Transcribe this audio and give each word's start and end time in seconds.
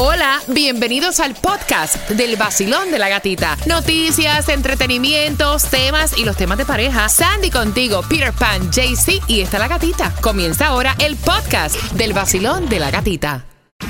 Hola, 0.00 0.40
bienvenidos 0.46 1.18
al 1.18 1.34
podcast 1.34 2.08
del 2.10 2.36
vacilón 2.36 2.92
de 2.92 3.00
la 3.00 3.08
gatita. 3.08 3.56
Noticias, 3.66 4.48
entretenimientos, 4.48 5.64
temas 5.64 6.16
y 6.16 6.24
los 6.24 6.36
temas 6.36 6.56
de 6.56 6.64
pareja. 6.64 7.08
Sandy 7.08 7.50
contigo, 7.50 8.02
Peter 8.08 8.32
Pan, 8.32 8.70
JC 8.70 9.20
y 9.26 9.40
está 9.40 9.58
la 9.58 9.66
gatita. 9.66 10.14
Comienza 10.20 10.68
ahora 10.68 10.94
el 11.00 11.16
podcast 11.16 11.74
del 11.94 12.12
vacilón 12.12 12.68
de 12.68 12.78
la 12.78 12.92
gatita. 12.92 13.44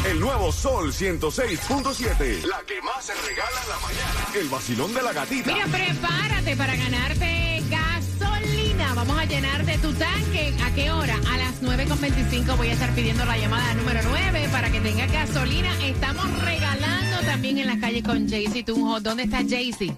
El 0.07 0.19
nuevo 0.19 0.51
Sol 0.51 0.95
106.7. 0.95 2.43
La 2.47 2.63
que 2.67 2.81
más 2.81 3.05
se 3.05 3.13
regala 3.13 3.61
en 3.63 3.69
la 3.69 3.79
mañana. 3.79 4.27
El 4.35 4.49
vacilón 4.49 4.95
de 4.95 5.03
la 5.03 5.13
gatita. 5.13 5.53
Mira, 5.53 5.67
prepárate 5.67 6.57
para 6.57 6.75
ganarte. 6.75 7.48
Vamos 8.99 9.17
a 9.17 9.25
llenarte 9.27 9.79
tu 9.79 9.93
tanque. 9.93 10.53
¿A 10.61 10.75
qué 10.75 10.91
hora? 10.91 11.15
A 11.33 11.39
las 11.39 11.63
9.25 11.63 12.57
voy 12.57 12.67
a 12.67 12.73
estar 12.73 12.93
pidiendo 12.97 13.25
la 13.25 13.39
llamada 13.39 13.73
número 13.75 14.01
9 14.03 14.49
para 14.51 14.73
que 14.73 14.81
tenga 14.81 15.07
gasolina. 15.07 15.71
Estamos 15.85 16.27
regalando 16.45 17.21
también 17.25 17.59
en 17.59 17.69
las 17.69 17.79
calles 17.79 18.03
con 18.03 18.29
Jaycee 18.29 18.65
Tunjo. 18.65 18.99
¿Dónde 18.99 19.23
está 19.23 19.45
Jaycee? 19.49 19.97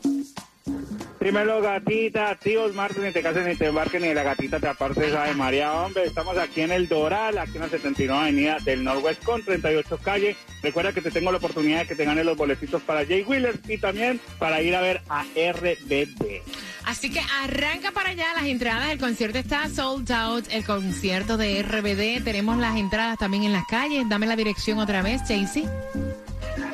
Primero, 1.21 1.61
gatita, 1.61 2.35
tíos 2.37 2.75
Martín, 2.75 3.05
ni 3.05 3.13
te 3.13 3.21
cases 3.21 3.47
ni 3.47 3.55
te 3.55 3.67
embarques, 3.67 4.01
ni 4.01 4.15
la 4.15 4.23
gatita 4.23 4.59
te 4.59 4.69
apartes 4.69 5.13
de 5.13 5.35
María, 5.35 5.71
hombre. 5.75 6.05
Estamos 6.05 6.39
aquí 6.39 6.63
en 6.63 6.73
el 6.73 6.89
Doral, 6.89 7.37
aquí 7.37 7.57
en 7.57 7.61
la 7.61 7.69
79 7.69 8.23
Avenida 8.23 8.57
del 8.65 8.83
Norwest 8.83 9.23
con 9.23 9.43
38 9.43 9.99
calles. 9.99 10.39
Recuerda 10.63 10.95
que 10.95 11.03
te 11.03 11.11
tengo 11.11 11.31
la 11.31 11.37
oportunidad 11.37 11.81
de 11.81 11.89
que 11.89 11.95
te 11.95 12.07
ganes 12.07 12.25
los 12.25 12.39
boletitos 12.39 12.81
para 12.81 13.05
Jay 13.05 13.23
Wheeler 13.23 13.61
y 13.69 13.77
también 13.77 14.19
para 14.39 14.63
ir 14.63 14.75
a 14.75 14.81
ver 14.81 15.03
a 15.11 15.25
RBD. 15.25 16.41
Así 16.87 17.11
que 17.11 17.21
arranca 17.43 17.93
para 17.93 18.11
allá 18.11 18.25
las 18.35 18.47
entradas. 18.47 18.91
El 18.91 18.99
concierto 18.99 19.37
está 19.37 19.69
sold 19.69 20.11
out. 20.13 20.47
El 20.51 20.65
concierto 20.65 21.37
de 21.37 21.63
RBD. 21.63 22.25
Tenemos 22.25 22.57
las 22.57 22.79
entradas 22.79 23.19
también 23.19 23.43
en 23.43 23.53
las 23.53 23.67
calles. 23.67 24.09
Dame 24.09 24.27
la 24.27 24.37
dirección 24.37 24.79
otra 24.79 25.03
vez, 25.03 25.21
Jaycee. 25.29 25.69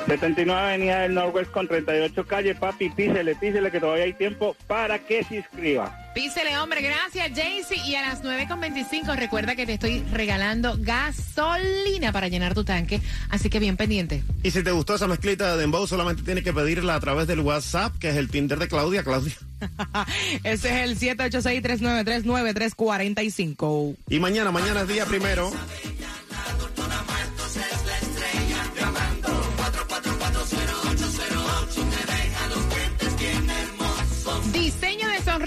79 0.07 0.61
Avenida 0.61 1.01
del 1.01 1.13
Norwest 1.13 1.51
con 1.51 1.67
38 1.67 2.25
calles, 2.25 2.57
papi, 2.57 2.89
písele, 2.89 3.35
písele 3.35 3.69
que 3.69 3.79
todavía 3.79 4.05
hay 4.05 4.13
tiempo 4.13 4.55
para 4.65 4.99
que 4.99 5.23
se 5.25 5.37
inscriba. 5.37 5.95
Písele, 6.13 6.57
hombre, 6.57 6.81
gracias, 6.81 7.31
Jaycee. 7.35 7.85
Y 7.85 7.95
a 7.95 8.01
las 8.01 8.23
9.25 8.23 9.15
recuerda 9.15 9.55
que 9.55 9.65
te 9.65 9.73
estoy 9.73 10.03
regalando 10.11 10.75
gasolina 10.79 12.11
para 12.11 12.27
llenar 12.27 12.55
tu 12.55 12.63
tanque, 12.63 13.01
así 13.29 13.49
que 13.49 13.59
bien 13.59 13.77
pendiente. 13.77 14.23
Y 14.41 14.51
si 14.51 14.63
te 14.63 14.71
gustó 14.71 14.95
esa 14.95 15.07
mezclita 15.07 15.51
de 15.51 15.61
Dembow, 15.61 15.85
solamente 15.85 16.23
tienes 16.23 16.43
que 16.43 16.53
pedirla 16.53 16.95
a 16.95 16.99
través 16.99 17.27
del 17.27 17.41
WhatsApp, 17.41 17.95
que 17.99 18.09
es 18.09 18.15
el 18.15 18.29
Tinder 18.29 18.57
de 18.57 18.67
Claudia. 18.67 19.03
Claudia. 19.03 19.35
Ese 20.43 20.83
es 20.83 20.89
el 20.89 20.97
786-393-9345. 21.17 23.95
Y 24.09 24.19
mañana, 24.19 24.51
mañana 24.51 24.81
es 24.81 24.87
día 24.87 25.05
primero. 25.05 25.51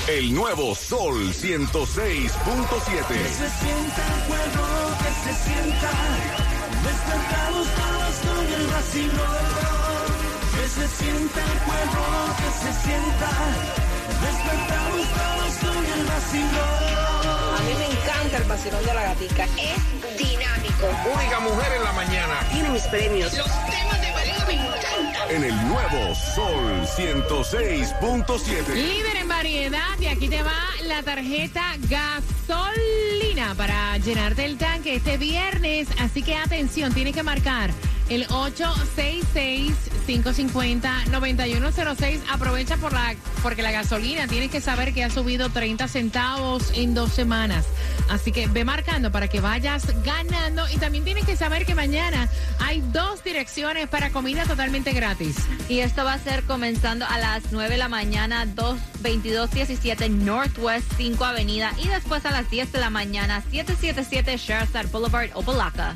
El 0.07 0.33
nuevo 0.33 0.75
Sol 0.75 1.33
106.7. 1.33 3.07
Que 3.07 3.29
se 3.29 3.49
sienta 3.49 4.03
el 4.05 4.21
juego, 4.27 4.67
que 4.99 5.11
se 5.23 5.33
sienta. 5.45 5.91
Despertamos 6.83 7.67
todos 7.71 8.15
con 8.27 8.45
el 8.53 8.67
vacilón. 8.67 10.03
Que 10.51 10.67
se 10.67 10.87
sienta 10.89 11.39
el 11.39 11.59
juego, 11.59 12.03
que 12.35 12.49
se 12.51 12.71
sienta. 12.83 13.29
Despertamos 14.19 15.07
todos 15.07 15.53
con 15.63 15.85
el 15.85 16.05
vacilón. 16.05 16.83
A 17.55 17.61
mí 17.61 17.73
me 17.79 17.85
encanta 17.85 18.37
el 18.37 18.43
vacilón 18.43 18.85
de 18.85 18.93
la 18.93 19.03
gatica. 19.03 19.45
Es 19.45 20.17
dinámico. 20.17 20.85
Única 21.15 21.39
mujer 21.39 21.71
en 21.77 21.83
la 21.85 21.93
mañana. 21.93 22.39
Tiene 22.51 22.69
mis 22.71 22.83
premios. 22.83 23.37
Los 23.37 23.47
temas 23.47 24.01
de. 24.01 24.12
En 25.29 25.43
el 25.43 25.55
nuevo 25.67 26.15
Sol 26.15 26.81
106.7. 26.97 28.73
Líder 28.73 29.15
en 29.17 29.27
variedad 29.27 29.99
y 29.99 30.07
aquí 30.07 30.27
te 30.27 30.43
va 30.43 30.51
la 30.85 31.01
tarjeta 31.01 31.75
gasolina 31.89 33.55
para 33.55 33.97
llenarte 33.97 34.45
el 34.45 34.57
tanque 34.57 34.95
este 34.95 35.17
viernes. 35.17 35.87
Así 35.99 36.23
que 36.23 36.35
atención, 36.35 36.93
tienes 36.93 37.15
que 37.15 37.23
marcar 37.23 37.71
el 38.09 38.25
866-550-9106. 40.05 42.19
Aprovecha 42.31 42.77
por 42.77 42.93
la, 42.93 43.15
porque 43.41 43.61
la 43.61 43.71
gasolina 43.71 44.27
tienes 44.27 44.51
que 44.51 44.61
saber 44.61 44.93
que 44.93 45.03
ha 45.03 45.09
subido 45.09 45.49
30 45.49 45.87
centavos 45.87 46.71
en 46.75 46.93
dos 46.93 47.11
semanas. 47.11 47.65
Así 48.09 48.31
que 48.31 48.47
ve 48.47 48.65
marcando 48.65 49.11
para 49.11 49.27
que 49.27 49.41
vayas 49.41 49.85
ganando. 50.03 50.67
Y 50.69 50.77
también 50.77 51.03
tienes 51.03 51.25
que 51.25 51.35
saber 51.35 51.65
que 51.65 51.75
mañana 51.75 52.29
hay 52.59 52.81
dos 52.91 53.23
direcciones 53.23 53.87
para 53.87 54.11
comida 54.11 54.45
totalmente 54.45 54.93
gratis. 54.93 55.35
Y 55.69 55.79
esto 55.79 56.03
va 56.03 56.13
a 56.13 56.19
ser 56.19 56.43
comenzando 56.43 57.05
a 57.05 57.17
las 57.17 57.43
9 57.51 57.71
de 57.71 57.77
la 57.77 57.89
mañana, 57.89 58.45
22217 58.45 60.09
Northwest 60.09 60.85
5 60.97 61.25
Avenida. 61.25 61.71
Y 61.83 61.87
después 61.87 62.25
a 62.25 62.31
las 62.31 62.49
10 62.49 62.71
de 62.71 62.79
la 62.79 62.89
mañana, 62.89 63.41
777 63.41 64.37
Sherazad 64.37 64.85
Boulevard, 64.91 65.29
Opalaca. 65.33 65.95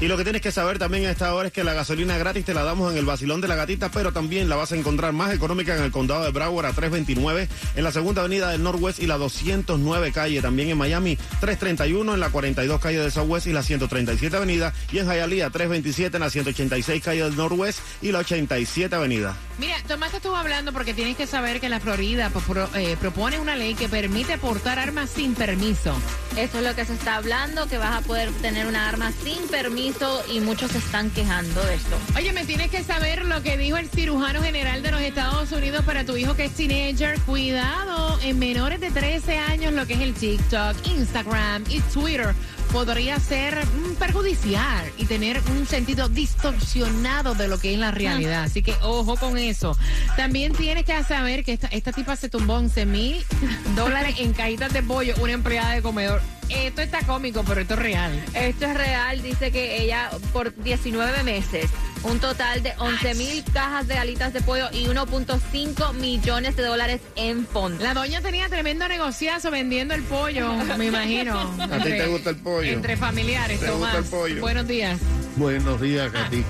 Y 0.00 0.08
lo 0.08 0.16
que 0.16 0.24
tienes 0.24 0.40
que 0.40 0.50
saber 0.50 0.78
también 0.78 1.04
a 1.04 1.10
esta 1.10 1.34
hora 1.34 1.48
es 1.48 1.52
que 1.52 1.62
la 1.62 1.74
gasolina 1.74 2.16
gratis 2.16 2.46
te 2.46 2.54
la 2.54 2.62
damos 2.62 2.90
en 2.90 2.98
el 2.98 3.04
vacilón 3.04 3.42
de 3.42 3.48
la 3.48 3.54
gatita, 3.54 3.90
pero 3.90 4.12
también 4.14 4.48
la 4.48 4.56
vas 4.56 4.72
a 4.72 4.76
encontrar 4.76 5.12
más 5.12 5.34
económica 5.34 5.76
en 5.76 5.82
el 5.82 5.90
condado 5.92 6.24
de 6.24 6.30
Broward 6.30 6.64
a 6.66 6.72
329, 6.72 7.48
en 7.76 7.84
la 7.84 7.92
segunda 7.92 8.22
avenida 8.22 8.48
del 8.50 8.62
Northwest 8.62 8.98
y 8.98 9.06
la 9.06 9.18
209 9.18 10.10
calle, 10.12 10.40
también 10.40 10.70
en 10.70 10.78
Miami 10.78 11.16
331, 11.40 12.14
en 12.14 12.20
la 12.20 12.30
42 12.30 12.80
calle 12.80 12.98
del 12.98 13.12
Southwest 13.12 13.46
y 13.46 13.52
la 13.52 13.62
137 13.62 14.34
avenida, 14.34 14.72
y 14.90 14.98
en 15.00 15.06
Hialeah 15.06 15.50
327 15.50 16.16
en 16.16 16.20
la 16.22 16.30
186 16.30 17.02
calle 17.04 17.22
del 17.24 17.36
Northwest 17.36 17.80
y 18.00 18.10
la 18.10 18.20
87 18.20 18.94
avenida. 18.96 19.36
Mira, 19.58 19.76
Tomás 19.86 20.12
te 20.12 20.16
estuvo 20.16 20.36
hablando 20.36 20.72
porque 20.72 20.94
tienes 20.94 21.18
que 21.18 21.26
saber 21.26 21.60
que 21.60 21.68
la 21.68 21.78
Florida 21.78 22.30
pues, 22.32 22.46
pro- 22.46 22.70
eh, 22.74 22.96
propone 22.98 23.38
una 23.38 23.54
ley 23.54 23.74
que 23.74 23.90
permite 23.90 24.38
portar 24.38 24.78
armas 24.78 25.10
sin 25.10 25.34
permiso. 25.34 25.94
Eso 26.38 26.58
es 26.58 26.64
lo 26.64 26.74
que 26.74 26.86
se 26.86 26.94
está 26.94 27.16
hablando, 27.16 27.66
que 27.66 27.76
vas 27.76 27.98
a 27.98 28.00
poder 28.00 28.30
tener 28.40 28.66
una 28.66 28.88
arma 28.88 29.12
sin 29.22 29.46
permiso 29.48 29.89
y 30.32 30.40
muchos 30.40 30.70
se 30.70 30.78
están 30.78 31.10
quejando 31.10 31.60
de 31.64 31.74
esto. 31.74 31.96
Oye, 32.16 32.32
me 32.32 32.44
tienes 32.44 32.70
que 32.70 32.84
saber 32.84 33.24
lo 33.24 33.42
que 33.42 33.56
dijo 33.56 33.76
el 33.76 33.88
cirujano 33.88 34.40
general 34.40 34.82
de 34.82 34.92
los 34.92 35.00
Estados 35.00 35.50
Unidos 35.50 35.84
para 35.84 36.04
tu 36.04 36.16
hijo 36.16 36.36
que 36.36 36.44
es 36.44 36.52
teenager. 36.52 37.18
Cuidado, 37.20 38.18
en 38.22 38.38
menores 38.38 38.80
de 38.80 38.90
13 38.90 39.38
años, 39.38 39.72
lo 39.72 39.86
que 39.86 39.94
es 39.94 40.00
el 40.00 40.14
TikTok, 40.14 40.76
Instagram 40.86 41.64
y 41.68 41.80
Twitter 41.80 42.34
podría 42.72 43.18
ser 43.18 43.64
mm, 43.64 43.94
perjudicial 43.96 44.90
y 44.96 45.06
tener 45.06 45.40
un 45.50 45.66
sentido 45.66 46.08
distorsionado 46.08 47.34
de 47.34 47.48
lo 47.48 47.58
que 47.58 47.72
es 47.72 47.78
la 47.78 47.90
realidad. 47.90 48.44
Así 48.44 48.62
que 48.62 48.74
ojo 48.82 49.16
con 49.16 49.38
eso. 49.38 49.76
También 50.16 50.52
tienes 50.52 50.84
que 50.84 51.02
saber 51.04 51.44
que 51.44 51.52
esta, 51.52 51.68
esta 51.68 51.92
tipa 51.92 52.16
se 52.16 52.28
tumbó 52.28 52.54
11 52.54 52.86
mil 52.86 53.24
dólares 53.76 54.16
en 54.18 54.32
cajitas 54.32 54.72
de 54.72 54.82
pollo, 54.82 55.14
una 55.20 55.32
empleada 55.32 55.74
de 55.74 55.82
comedor. 55.82 56.20
Esto 56.50 56.82
está 56.82 57.00
cómico, 57.06 57.44
pero 57.46 57.60
esto 57.60 57.74
es 57.74 57.80
real. 57.80 58.24
Esto 58.34 58.66
es 58.66 58.76
real, 58.76 59.22
dice 59.22 59.52
que 59.52 59.82
ella 59.82 60.10
por 60.32 60.52
19 60.56 61.22
meses, 61.22 61.70
un 62.02 62.18
total 62.18 62.62
de 62.62 62.72
11 62.76 63.14
mil 63.14 63.44
cajas 63.52 63.86
de 63.86 63.96
alitas 63.96 64.32
de 64.32 64.40
pollo 64.40 64.68
y 64.72 64.86
1.5 64.86 65.94
millones 65.94 66.56
de 66.56 66.64
dólares 66.64 67.00
en 67.14 67.46
fondos. 67.46 67.82
La 67.82 67.94
doña 67.94 68.20
tenía 68.20 68.48
tremendo 68.48 68.88
negociazo 68.88 69.52
vendiendo 69.52 69.94
el 69.94 70.02
pollo, 70.02 70.52
me 70.76 70.86
imagino. 70.86 71.38
¿A 71.60 71.78
ti 71.78 71.90
te 71.90 72.06
gusta 72.08 72.30
el 72.30 72.36
pollo? 72.36 72.59
Pollo. 72.60 72.72
entre 72.72 72.96
familiares, 72.96 73.58
gusta 73.60 73.72
Tomás. 73.72 73.94
el 73.96 74.04
pollo. 74.04 74.40
Buenos 74.40 74.68
días. 74.68 74.98
Buenos 75.36 75.80
días, 75.80 76.12
Gatica. 76.12 76.46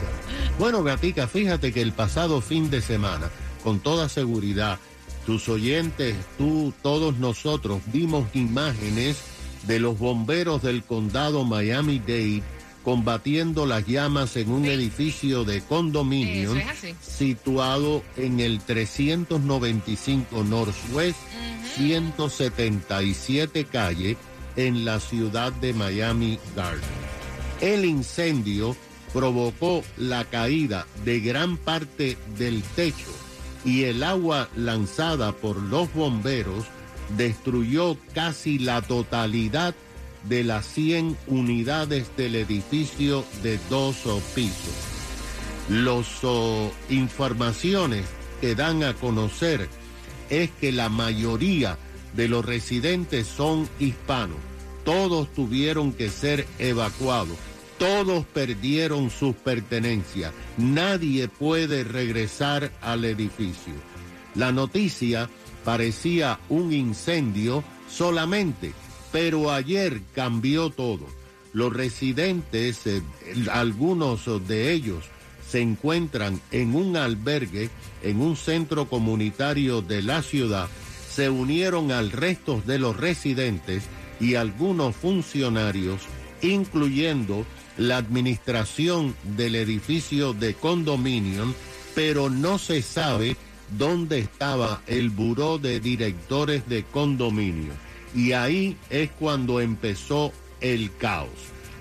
Bueno, 0.58 0.82
Gatica, 0.82 1.26
fíjate 1.26 1.72
que 1.72 1.80
el 1.82 1.92
pasado 1.92 2.40
fin 2.40 2.70
de 2.70 2.80
semana, 2.82 3.30
con 3.64 3.80
toda 3.80 4.08
seguridad, 4.08 4.78
tus 5.26 5.48
oyentes, 5.48 6.14
tú, 6.38 6.72
todos 6.82 7.16
nosotros 7.18 7.80
vimos 7.86 8.26
imágenes 8.34 9.18
de 9.66 9.78
los 9.80 9.98
bomberos 9.98 10.62
del 10.62 10.82
condado 10.82 11.44
Miami-Dade 11.44 12.42
combatiendo 12.82 13.66
las 13.66 13.86
llamas 13.86 14.36
en 14.36 14.50
un 14.50 14.64
Sí. 14.64 14.70
edificio 14.70 15.44
de 15.44 15.60
condominio 15.60 16.52
Eso 16.56 16.60
es 16.60 16.66
así. 16.66 16.94
situado 17.02 18.02
en 18.16 18.40
el 18.40 18.58
395 18.60 20.42
Northwest 20.44 21.18
177 21.76 23.64
calle 23.66 24.16
en 24.56 24.84
la 24.84 25.00
ciudad 25.00 25.52
de 25.52 25.72
Miami 25.72 26.38
Gardens. 26.56 26.86
El 27.60 27.84
incendio 27.84 28.76
provocó 29.12 29.82
la 29.96 30.24
caída 30.24 30.86
de 31.04 31.20
gran 31.20 31.56
parte 31.56 32.16
del 32.38 32.62
techo 32.62 33.10
y 33.64 33.84
el 33.84 34.02
agua 34.02 34.48
lanzada 34.56 35.32
por 35.32 35.60
los 35.60 35.92
bomberos 35.92 36.64
destruyó 37.16 37.96
casi 38.14 38.58
la 38.58 38.82
totalidad 38.82 39.74
de 40.24 40.44
las 40.44 40.66
100 40.66 41.16
unidades 41.26 42.10
del 42.16 42.36
edificio 42.36 43.24
de 43.42 43.58
dos 43.68 44.06
oh, 44.06 44.20
pisos. 44.34 44.74
Las 45.68 46.06
informaciones 46.88 48.06
que 48.40 48.54
dan 48.54 48.82
a 48.82 48.94
conocer 48.94 49.68
es 50.28 50.50
que 50.60 50.72
la 50.72 50.88
mayoría 50.88 51.78
de 52.14 52.28
los 52.28 52.44
residentes 52.44 53.26
son 53.26 53.68
hispanos. 53.78 54.38
Todos 54.84 55.32
tuvieron 55.32 55.92
que 55.92 56.10
ser 56.10 56.46
evacuados. 56.58 57.36
Todos 57.78 58.26
perdieron 58.26 59.10
sus 59.10 59.34
pertenencias. 59.36 60.32
Nadie 60.58 61.28
puede 61.28 61.84
regresar 61.84 62.70
al 62.82 63.04
edificio. 63.04 63.72
La 64.34 64.52
noticia 64.52 65.30
parecía 65.64 66.38
un 66.48 66.72
incendio 66.72 67.64
solamente, 67.88 68.72
pero 69.12 69.50
ayer 69.50 70.02
cambió 70.14 70.70
todo. 70.70 71.06
Los 71.52 71.72
residentes, 71.72 72.86
eh, 72.86 73.02
algunos 73.50 74.26
de 74.46 74.72
ellos, 74.72 75.04
se 75.50 75.60
encuentran 75.60 76.40
en 76.52 76.76
un 76.76 76.96
albergue, 76.96 77.70
en 78.02 78.20
un 78.20 78.36
centro 78.36 78.88
comunitario 78.88 79.82
de 79.82 80.02
la 80.02 80.22
ciudad, 80.22 80.68
se 81.10 81.28
unieron 81.28 81.92
al 81.92 82.12
resto 82.12 82.62
de 82.64 82.78
los 82.78 82.96
residentes 82.96 83.84
y 84.20 84.36
algunos 84.36 84.94
funcionarios, 84.94 86.02
incluyendo 86.42 87.44
la 87.76 87.96
administración 87.96 89.14
del 89.36 89.56
edificio 89.56 90.32
de 90.34 90.54
condominio, 90.54 91.54
pero 91.94 92.30
no 92.30 92.58
se 92.58 92.82
sabe 92.82 93.36
dónde 93.78 94.18
estaba 94.18 94.82
el 94.86 95.10
buró 95.10 95.58
de 95.58 95.80
directores 95.80 96.68
de 96.68 96.84
condominio. 96.84 97.72
Y 98.14 98.32
ahí 98.32 98.76
es 98.90 99.10
cuando 99.10 99.60
empezó 99.60 100.32
el 100.60 100.94
caos. 100.96 101.28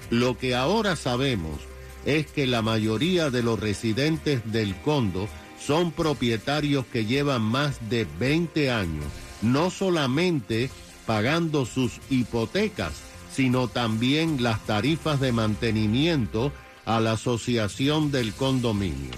Lo 0.09 0.37
que 0.37 0.55
ahora 0.55 0.95
sabemos 0.95 1.59
es 2.05 2.27
que 2.27 2.47
la 2.47 2.61
mayoría 2.61 3.29
de 3.29 3.43
los 3.43 3.59
residentes 3.59 4.41
del 4.51 4.75
condo 4.81 5.27
son 5.65 5.91
propietarios 5.91 6.85
que 6.85 7.05
llevan 7.05 7.41
más 7.41 7.89
de 7.89 8.07
20 8.19 8.71
años, 8.71 9.05
no 9.41 9.69
solamente 9.69 10.69
pagando 11.05 11.65
sus 11.65 11.99
hipotecas, 12.09 12.93
sino 13.31 13.67
también 13.67 14.41
las 14.43 14.65
tarifas 14.65 15.19
de 15.19 15.31
mantenimiento 15.31 16.51
a 16.85 16.99
la 16.99 17.13
asociación 17.13 18.11
del 18.11 18.33
condominio. 18.33 19.11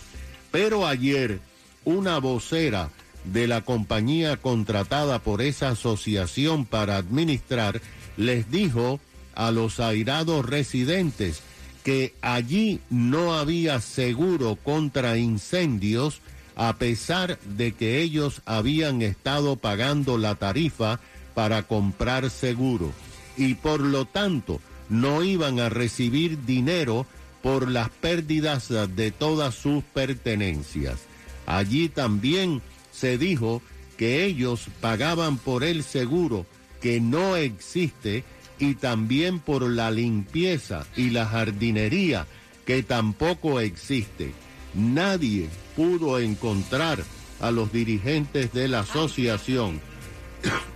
Pero 0.52 0.86
ayer, 0.86 1.40
una 1.86 2.18
vocera 2.20 2.90
de 3.24 3.48
la 3.48 3.62
compañía 3.62 4.38
contratada 4.38 5.20
por 5.20 5.42
esa 5.42 5.70
asociación 5.70 6.66
para 6.66 6.98
administrar 6.98 7.82
les 8.18 8.50
dijo 8.52 9.00
a 9.36 9.52
los 9.52 9.80
airados 9.80 10.46
residentes 10.46 11.42
que 11.84 12.14
allí 12.22 12.80
no 12.90 13.34
había 13.34 13.82
seguro 13.82 14.56
contra 14.56 15.18
incendios 15.18 16.22
a 16.56 16.76
pesar 16.78 17.40
de 17.40 17.72
que 17.72 18.02
ellos 18.02 18.42
habían 18.46 19.02
estado 19.02 19.56
pagando 19.56 20.18
la 20.18 20.36
tarifa 20.36 21.00
para 21.34 21.64
comprar 21.64 22.30
seguro 22.30 22.92
y 23.38 23.56
por 23.56 23.80
lo 23.80 24.06
tanto 24.06 24.60
no 24.90 25.24
iban 25.24 25.60
a 25.60 25.70
recibir 25.70 26.46
dinero 26.46 27.06
por 27.42 27.70
las 27.70 27.90
pérdidas 27.90 28.70
de 28.70 29.12
todas 29.12 29.56
sus 29.56 29.84
pertenencias. 29.84 31.00
Allí 31.46 31.90
también 31.90 32.62
se 32.92 33.18
dijo 33.18 33.62
que 33.98 34.26
ellos 34.26 34.68
pagaban 34.80 35.38
por 35.38 35.64
el 35.64 35.84
seguro 35.84 36.46
que 36.82 37.00
no 37.00 37.36
existe 37.36 38.24
y 38.62 38.76
también 38.76 39.40
por 39.40 39.64
la 39.64 39.90
limpieza 39.92 40.86
y 40.96 41.10
la 41.10 41.26
jardinería 41.26 42.28
que 42.64 42.84
tampoco 42.84 43.60
existe. 43.60 44.34
Nadie 44.76 45.50
pudo 45.76 46.20
encontrar 46.20 47.04
a 47.42 47.50
los 47.50 47.74
dirigentes 47.74 48.54
de 48.54 48.68
la 48.68 48.82
asociación 48.82 49.82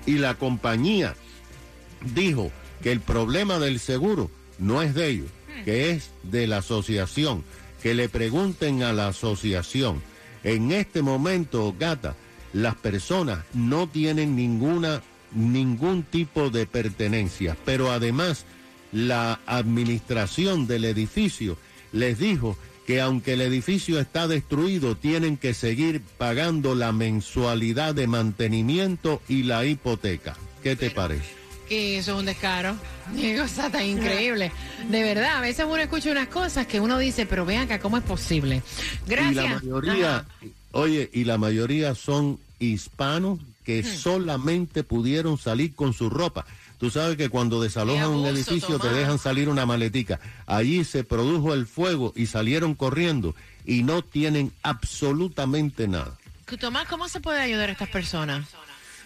y 0.05 0.13
la 0.13 0.33
compañía 0.33 1.15
dijo 2.15 2.51
que 2.81 2.91
el 2.91 3.01
problema 3.01 3.59
del 3.59 3.79
seguro 3.79 4.31
no 4.57 4.81
es 4.81 4.95
de 4.95 5.07
ellos, 5.09 5.29
que 5.63 5.91
es 5.91 6.09
de 6.23 6.47
la 6.47 6.57
asociación. 6.57 7.43
Que 7.83 7.93
le 7.93 8.09
pregunten 8.09 8.81
a 8.81 8.93
la 8.93 9.09
asociación. 9.09 10.01
En 10.43 10.71
este 10.71 11.03
momento, 11.03 11.75
gata, 11.77 12.15
las 12.51 12.73
personas 12.75 13.45
no 13.53 13.87
tienen 13.87 14.35
ninguna 14.35 15.03
ningún 15.35 16.03
tipo 16.03 16.49
de 16.49 16.65
pertenencia, 16.65 17.55
pero 17.65 17.91
además 17.91 18.45
la 18.91 19.39
administración 19.45 20.67
del 20.67 20.85
edificio 20.85 21.57
les 21.91 22.17
dijo 22.17 22.57
que 22.87 23.01
aunque 23.01 23.33
el 23.33 23.41
edificio 23.41 23.99
está 23.99 24.27
destruido, 24.27 24.95
tienen 24.95 25.37
que 25.37 25.53
seguir 25.53 26.01
pagando 26.17 26.75
la 26.75 26.91
mensualidad 26.91 27.95
de 27.95 28.07
mantenimiento 28.07 29.21
y 29.27 29.43
la 29.43 29.65
hipoteca. 29.65 30.35
¿Qué 30.61 30.75
te 30.75 30.91
parece? 30.91 31.33
Que 31.67 31.97
eso 31.97 32.13
es 32.13 32.19
un 32.19 32.25
descaro. 32.25 32.75
Qué 33.19 33.37
cosa 33.37 33.71
tan 33.71 33.85
increíble. 33.85 34.51
De 34.89 35.03
verdad, 35.03 35.37
a 35.37 35.41
veces 35.41 35.65
uno 35.65 35.77
escucha 35.77 36.11
unas 36.11 36.27
cosas 36.27 36.67
que 36.67 36.79
uno 36.79 36.99
dice, 36.99 37.25
pero 37.25 37.43
vean 37.43 37.63
acá, 37.63 37.79
¿cómo 37.79 37.97
es 37.97 38.03
posible? 38.03 38.61
Gracias. 39.07 39.33
Y 39.33 39.47
la 39.47 39.59
mayoría, 39.59 40.15
Ajá. 40.17 40.25
oye, 40.73 41.09
y 41.11 41.23
la 41.23 41.39
mayoría 41.39 41.95
son 41.95 42.39
hispanos 42.59 43.39
que 43.65 43.83
solamente 43.83 44.83
pudieron 44.83 45.37
salir 45.37 45.73
con 45.73 45.93
su 45.93 46.09
ropa. 46.09 46.45
Tú 46.77 46.89
sabes 46.89 47.17
que 47.17 47.29
cuando 47.29 47.61
desalojan 47.61 48.09
un 48.09 48.25
edificio 48.25 48.79
te 48.79 48.89
dejan 48.89 49.17
salir 49.17 49.49
una 49.49 49.65
maletica. 49.65 50.19
Allí 50.45 50.83
se 50.83 51.03
produjo 51.03 51.53
el 51.53 51.65
fuego 51.65 52.13
y 52.15 52.27
salieron 52.27 52.75
corriendo 52.75 53.35
y 53.65 53.83
no 53.83 54.03
tienen 54.03 54.51
absolutamente 54.61 55.87
nada. 55.87 56.17
Tomás, 56.59 56.87
¿cómo 56.87 57.09
se 57.09 57.19
puede 57.19 57.41
ayudar 57.41 57.69
a 57.69 57.71
estas 57.71 57.89
personas? 57.89 58.47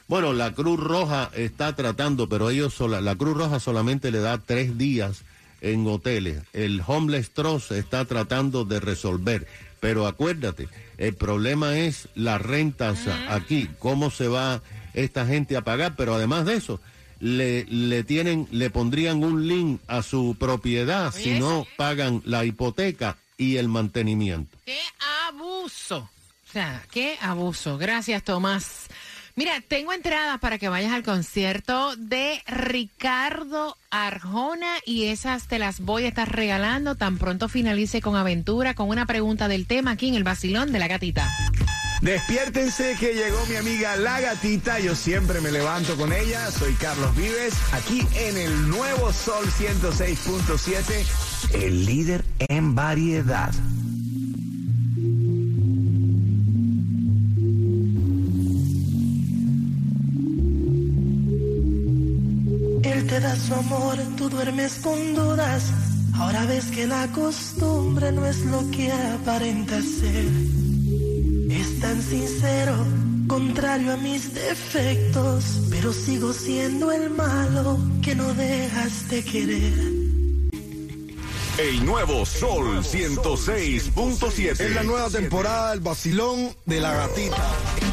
Bueno, 0.07 0.33
la 0.33 0.53
Cruz 0.53 0.79
Roja 0.79 1.29
está 1.33 1.75
tratando, 1.75 2.27
pero 2.27 2.49
ellos 2.49 2.73
sola, 2.73 2.99
la 2.99 3.15
Cruz 3.15 3.37
Roja 3.37 3.59
solamente 3.59 4.11
le 4.11 4.19
da 4.19 4.39
tres 4.39 4.77
días 4.77 5.23
en 5.61 5.87
hoteles. 5.87 6.43
El 6.53 6.81
Homeless 6.85 7.31
Trust 7.31 7.71
está 7.71 8.05
tratando 8.05 8.65
de 8.65 8.79
resolver. 8.79 9.47
Pero 9.79 10.07
acuérdate, 10.07 10.67
el 10.97 11.15
problema 11.15 11.77
es 11.77 12.09
las 12.15 12.41
rentas 12.41 12.99
aquí, 13.29 13.69
cómo 13.79 14.11
se 14.11 14.27
va 14.27 14.61
esta 14.93 15.25
gente 15.25 15.55
a 15.55 15.61
pagar, 15.61 15.95
pero 15.95 16.15
además 16.15 16.45
de 16.45 16.55
eso, 16.55 16.81
le, 17.19 17.65
le 17.65 18.03
tienen, 18.03 18.47
le 18.51 18.69
pondrían 18.69 19.23
un 19.23 19.47
link 19.47 19.81
a 19.87 20.01
su 20.01 20.35
propiedad 20.39 21.13
Oye, 21.13 21.23
si 21.23 21.39
no 21.39 21.65
pagan 21.77 22.21
la 22.25 22.45
hipoteca 22.45 23.17
y 23.37 23.57
el 23.57 23.67
mantenimiento. 23.67 24.57
¡Qué 24.65 24.79
abuso! 25.27 25.97
O 26.49 26.51
sea, 26.51 26.83
qué 26.91 27.17
abuso. 27.21 27.77
Gracias, 27.77 28.23
Tomás. 28.23 28.87
Mira, 29.39 29.63
tengo 29.65 29.93
entradas 29.93 30.37
para 30.41 30.57
que 30.57 30.67
vayas 30.67 30.91
al 30.91 31.01
concierto 31.01 31.95
de 31.95 32.43
Ricardo 32.45 33.77
Arjona 33.89 34.67
y 34.85 35.05
esas 35.05 35.47
te 35.47 35.59
las 35.59 35.79
voy 35.79 36.03
a 36.03 36.09
estar 36.09 36.29
regalando 36.29 36.95
tan 36.95 37.17
pronto 37.17 37.47
finalice 37.47 38.01
con 38.01 38.17
aventura 38.17 38.73
con 38.73 38.89
una 38.89 39.05
pregunta 39.05 39.47
del 39.47 39.65
tema 39.65 39.91
aquí 39.91 40.09
en 40.09 40.15
el 40.15 40.25
Basilón 40.25 40.73
de 40.73 40.79
la 40.79 40.89
Gatita. 40.89 41.25
Despiértense 42.01 42.97
que 42.99 43.13
llegó 43.13 43.45
mi 43.45 43.55
amiga 43.55 43.95
La 43.95 44.19
Gatita. 44.19 44.81
Yo 44.81 44.93
siempre 44.93 45.39
me 45.39 45.53
levanto 45.53 45.95
con 45.95 46.11
ella. 46.11 46.51
Soy 46.51 46.73
Carlos 46.73 47.15
Vives, 47.15 47.53
aquí 47.71 48.05
en 48.15 48.37
el 48.37 48.67
nuevo 48.67 49.13
Sol 49.13 49.45
106.7, 49.45 51.63
el 51.63 51.85
líder 51.85 52.25
en 52.39 52.75
variedad. 52.75 53.53
Su 63.39 63.53
amor, 63.53 63.97
tú 64.17 64.29
duermes 64.29 64.79
con 64.83 65.15
dudas. 65.15 65.63
Ahora 66.15 66.45
ves 66.45 66.65
que 66.65 66.85
la 66.85 67.07
costumbre 67.07 68.11
no 68.11 68.25
es 68.25 68.45
lo 68.45 68.69
que 68.71 68.91
aparenta 68.91 69.81
ser. 69.81 70.25
Es 71.49 71.79
tan 71.79 72.01
sincero, 72.01 72.75
contrario 73.27 73.93
a 73.93 73.97
mis 73.97 74.33
defectos, 74.33 75.67
pero 75.69 75.93
sigo 75.93 76.33
siendo 76.33 76.91
el 76.91 77.09
malo 77.09 77.79
que 78.01 78.15
no 78.15 78.33
dejas 78.33 79.09
de 79.09 79.23
querer. 79.23 79.99
El 81.59 81.85
nuevo 81.85 82.25
Sol 82.25 82.83
106.7. 82.83 84.59
Es 84.61 84.75
la 84.75 84.83
nueva 84.83 85.09
temporada 85.09 85.71
del 85.71 85.81
vacilón 85.81 86.55
de 86.65 86.79
la 86.79 86.93
gatita. 86.93 87.88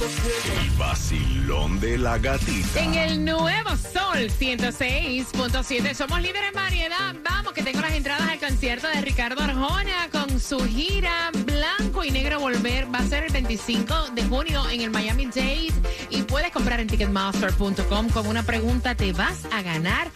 El 0.00 0.70
vacilón 0.78 1.78
de 1.78 1.98
la 1.98 2.16
gatita. 2.16 2.80
En 2.80 2.94
el 2.94 3.22
nuevo 3.22 3.68
Sol 3.76 4.30
106.7 4.30 5.94
somos 5.94 6.22
líderes 6.22 6.48
en 6.48 6.54
variedad. 6.54 7.14
Vamos, 7.22 7.52
que 7.52 7.62
tengo 7.62 7.82
las 7.82 7.92
entradas 7.92 8.26
al 8.26 8.38
concierto 8.38 8.88
de 8.88 9.02
Ricardo 9.02 9.42
Arjona 9.42 10.08
con 10.10 10.40
su 10.40 10.58
gira 10.64 11.30
Blanco 11.44 12.02
y 12.02 12.10
Negro 12.10 12.40
Volver. 12.40 12.86
Va 12.92 13.00
a 13.00 13.06
ser 13.06 13.24
el 13.24 13.32
25 13.32 14.12
de 14.14 14.24
junio 14.24 14.70
en 14.70 14.80
el 14.80 14.90
Miami 14.90 15.26
Dade 15.26 15.74
y 16.08 16.22
puedes 16.22 16.50
comprar 16.50 16.80
en 16.80 16.86
ticketmaster.com 16.86 18.08
con 18.08 18.26
una 18.26 18.42
pregunta. 18.42 18.94
Te 18.94 19.12
vas 19.12 19.44
a 19.52 19.60
ganar 19.60 20.10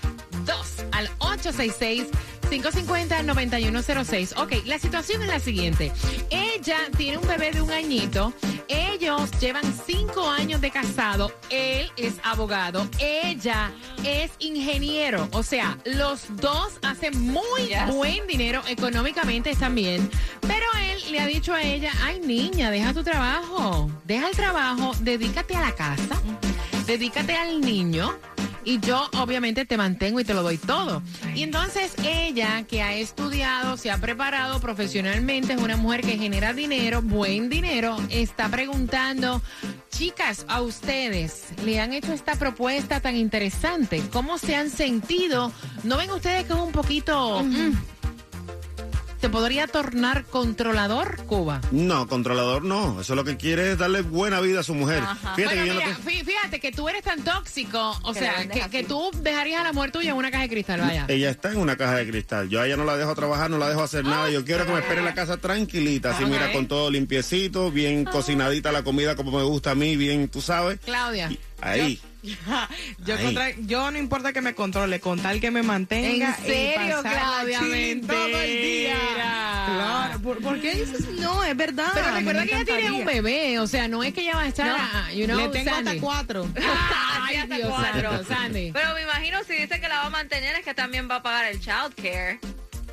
dos 0.46 0.76
al 0.92 1.10
866. 1.18 2.06
550-9106. 2.62 4.40
Ok, 4.40 4.64
la 4.66 4.78
situación 4.78 5.22
es 5.22 5.28
la 5.28 5.40
siguiente. 5.40 5.92
Ella 6.30 6.76
tiene 6.96 7.18
un 7.18 7.26
bebé 7.26 7.50
de 7.50 7.60
un 7.60 7.70
añito. 7.72 8.32
Ellos 8.68 9.30
llevan 9.40 9.64
cinco 9.86 10.28
años 10.28 10.60
de 10.60 10.70
casado. 10.70 11.32
Él 11.50 11.90
es 11.96 12.14
abogado. 12.22 12.86
Ella 13.00 13.72
es 14.04 14.30
ingeniero. 14.38 15.28
O 15.32 15.42
sea, 15.42 15.78
los 15.84 16.24
dos 16.36 16.78
hacen 16.82 17.20
muy 17.20 17.74
buen 17.92 18.26
dinero 18.26 18.62
económicamente 18.68 19.54
también. 19.56 20.08
Pero 20.40 20.66
él 20.80 21.12
le 21.12 21.20
ha 21.20 21.26
dicho 21.26 21.52
a 21.54 21.62
ella, 21.62 21.92
ay 22.02 22.20
niña, 22.20 22.70
deja 22.70 22.94
tu 22.94 23.02
trabajo. 23.02 23.90
Deja 24.04 24.28
el 24.28 24.36
trabajo, 24.36 24.92
dedícate 25.00 25.56
a 25.56 25.60
la 25.60 25.74
casa. 25.74 26.20
Dedícate 26.86 27.34
al 27.34 27.60
niño 27.60 28.16
y 28.64 28.80
yo 28.80 29.08
obviamente 29.18 29.64
te 29.64 29.76
mantengo 29.76 30.20
y 30.20 30.24
te 30.24 30.34
lo 30.34 30.42
doy 30.42 30.58
todo. 30.58 31.02
Y 31.34 31.42
entonces 31.42 31.94
ella 32.04 32.64
que 32.64 32.82
ha 32.82 32.94
estudiado, 32.94 33.76
se 33.76 33.90
ha 33.90 33.98
preparado 33.98 34.60
profesionalmente, 34.60 35.54
es 35.54 35.60
una 35.60 35.76
mujer 35.76 36.02
que 36.02 36.18
genera 36.18 36.52
dinero, 36.52 37.02
buen 37.02 37.48
dinero, 37.48 37.96
está 38.10 38.48
preguntando, 38.48 39.42
chicas, 39.90 40.44
a 40.48 40.60
ustedes 40.60 41.46
le 41.64 41.80
han 41.80 41.92
hecho 41.92 42.12
esta 42.12 42.36
propuesta 42.36 43.00
tan 43.00 43.16
interesante, 43.16 44.02
¿cómo 44.12 44.38
se 44.38 44.56
han 44.56 44.70
sentido? 44.70 45.52
¿No 45.82 45.96
ven 45.96 46.10
ustedes 46.10 46.44
que 46.44 46.52
es 46.52 46.58
un 46.58 46.72
poquito... 46.72 47.44
¿Se 49.24 49.30
podría 49.30 49.66
tornar 49.66 50.24
controlador, 50.26 51.24
Cuba? 51.24 51.62
No, 51.72 52.06
controlador 52.06 52.62
no. 52.62 53.00
Eso 53.00 53.14
lo 53.14 53.24
que 53.24 53.38
quiere 53.38 53.72
es 53.72 53.78
darle 53.78 54.02
buena 54.02 54.38
vida 54.42 54.60
a 54.60 54.62
su 54.62 54.74
mujer. 54.74 55.02
Fíjate 55.34 55.44
Bueno, 55.44 55.62
que 55.62 55.68
no 55.68 55.74
mira, 55.76 55.86
te- 55.96 56.02
fí- 56.02 56.24
fíjate 56.26 56.60
que 56.60 56.72
tú 56.72 56.90
eres 56.90 57.02
tan 57.04 57.22
tóxico, 57.24 57.98
o 58.02 58.12
Que 58.12 58.18
sea, 58.18 58.46
que, 58.70 58.84
tú 58.84 59.10
dejarías 59.22 59.62
a 59.62 59.64
la 59.64 59.72
mujer 59.72 59.92
tuya 59.92 60.10
en 60.10 60.16
una 60.18 60.30
caja 60.30 60.42
de 60.42 60.50
cristal, 60.50 60.80
vaya. 60.82 61.06
Ella 61.08 61.30
está 61.30 61.50
en 61.52 61.56
una 61.56 61.74
caja 61.74 61.96
de 61.96 62.06
cristal. 62.10 62.50
Yo 62.50 62.60
a 62.60 62.66
ella 62.66 62.76
no 62.76 62.84
la 62.84 62.98
dejo 62.98 63.14
trabajar, 63.14 63.48
no 63.50 63.56
la 63.56 63.70
dejo 63.70 63.82
hacer 63.82 64.04
nada. 64.04 64.28
Yo 64.28 64.44
quiero 64.44 64.66
que 64.66 64.72
me 64.72 64.80
espere 64.80 64.98
en 64.98 65.06
la 65.06 65.14
casa 65.14 65.38
tranquilita, 65.38 66.10
así 66.10 66.24
Ok. 66.24 66.28
mira, 66.30 66.52
con 66.52 66.68
todo 66.68 66.90
limpiecito, 66.90 67.70
bien 67.70 68.04
cocinadita 68.04 68.72
la 68.72 68.82
comida 68.84 69.16
como 69.16 69.30
me 69.38 69.42
gusta 69.44 69.70
a 69.70 69.74
mí, 69.74 69.96
bien, 69.96 70.28
tú 70.28 70.42
sabes. 70.42 70.80
Claudia. 70.84 71.30
Ahí. 71.62 71.96
Yo, 71.96 72.08
Contra- 73.22 73.50
yo 73.58 73.90
no 73.90 73.98
importa 73.98 74.32
que 74.32 74.40
me 74.40 74.54
controle, 74.54 75.00
con 75.00 75.20
tal 75.20 75.40
que 75.40 75.50
me 75.50 75.62
mantenga. 75.62 76.36
¿En 76.40 76.44
serio, 76.46 77.02
Claudia? 77.02 77.58
todo 78.06 78.40
el 78.40 78.62
día. 78.62 78.96
Claro. 79.66 80.20
¿Por, 80.20 80.40
por 80.42 80.60
qué 80.60 80.74
dices 80.74 81.06
no? 81.18 81.44
Es 81.44 81.56
verdad. 81.56 81.88
Pero 81.94 82.10
recuerda 82.14 82.44
que 82.46 82.54
ella 82.54 82.64
tiene 82.64 82.90
un 82.92 83.04
bebé, 83.04 83.58
o 83.58 83.66
sea, 83.66 83.88
no 83.88 84.02
es 84.02 84.12
que 84.14 84.22
ella 84.22 84.36
va 84.36 84.42
a 84.42 84.48
estar, 84.48 84.66
No. 84.66 85.12
you 85.12 85.26
know, 85.26 85.38
Le 85.38 85.48
tengo 85.48 85.70
Sandy. 85.70 85.88
hasta 85.90 86.00
cuatro. 86.00 86.48
Ay, 87.22 87.36
hasta 87.36 87.56
Dios 87.56 87.68
cuatro. 87.68 88.10
santo, 88.12 88.34
Sandy. 88.34 88.70
Pero 88.72 88.94
me 88.94 89.02
imagino 89.02 89.38
si 89.44 89.54
dice 89.54 89.80
que 89.80 89.88
la 89.88 89.98
va 90.00 90.06
a 90.06 90.10
mantener 90.10 90.54
es 90.56 90.64
que 90.64 90.74
también 90.74 91.08
va 91.10 91.16
a 91.16 91.22
pagar 91.22 91.44
el 91.46 91.60
child 91.60 91.94
care. 92.00 92.38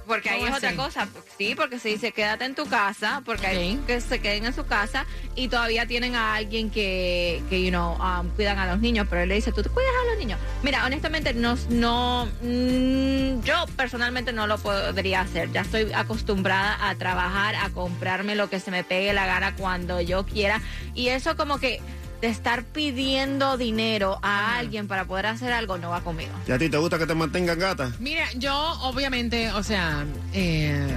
Porque 0.05 0.29
ahí 0.29 0.41
¿Cómo 0.41 0.51
es 0.51 0.58
otra 0.58 0.75
cosa. 0.75 1.08
Sí, 1.38 1.55
porque 1.55 1.79
se 1.79 1.89
dice 1.89 2.12
quédate 2.12 2.46
en 2.46 2.55
tu 2.55 2.65
casa, 2.67 3.22
porque 3.25 3.48
hay 3.48 3.79
que 3.88 4.01
se 4.01 4.20
queden 4.20 4.46
en 4.46 4.53
su 4.53 4.65
casa 4.65 5.05
y 5.36 5.48
todavía 5.48 5.86
tienen 5.86 6.15
a 6.15 6.36
alguien 6.36 6.70
que, 6.70 7.41
que 7.50 7.63
you 7.63 7.70
know, 7.70 7.93
um, 7.93 8.29
cuidan 8.29 8.60
a 8.60 8.67
los 8.67 8.79
niños, 8.79 9.08
pero 9.10 9.22
él 9.22 9.29
le 9.29 9.36
dice, 9.36 9.51
tú 9.51 9.62
te 9.63 9.70
cuidas 9.70 9.91
a 10.03 10.10
los 10.12 10.20
niños. 10.20 10.39
Mira, 10.63 10.86
honestamente, 10.86 11.34
no, 11.34 11.58
no, 11.70 12.27
mm, 12.41 13.41
yo 13.41 13.65
personalmente 13.75 14.34
no 14.34 14.48
lo 14.48 14.58
podría 14.58 15.22
hacer. 15.22 15.51
Ya 15.51 15.62
estoy 15.62 15.91
acostumbrada 15.93 16.89
a 16.89 16.96
trabajar, 16.96 17.55
a 17.55 17.70
comprarme 17.70 18.36
lo 18.36 18.50
que 18.50 18.60
se 18.60 18.72
me 18.72 18.84
pegue 18.84 19.13
la 19.13 19.25
gana 19.25 19.55
cuando 19.55 20.01
yo 20.01 20.25
quiera. 20.25 20.62
Y 20.93 21.10
eso 21.10 21.36
como 21.36 21.60
que 21.60 21.81
de 22.22 22.28
estar 22.28 22.63
pidiendo 22.63 23.58
dinero 23.58 24.20
a 24.22 24.58
alguien 24.58 24.88
para 24.88 25.06
poder 25.06 25.25
hacer 25.25 25.51
algo 25.54 25.78
no 25.78 25.90
va 25.90 26.01
conmigo. 26.01 26.32
¿Y 26.48 26.51
a 26.51 26.58
ti 26.60 26.70
te 26.70 26.78
gusta 26.78 26.98
que 27.00 27.06
te 27.08 27.16
mantengan 27.16 27.58
gata? 27.60 27.92
Mira, 28.00 28.25
yo 28.38 28.54
obviamente, 28.84 29.51
o 29.51 29.63
sea, 29.63 30.06
eh, 30.34 30.88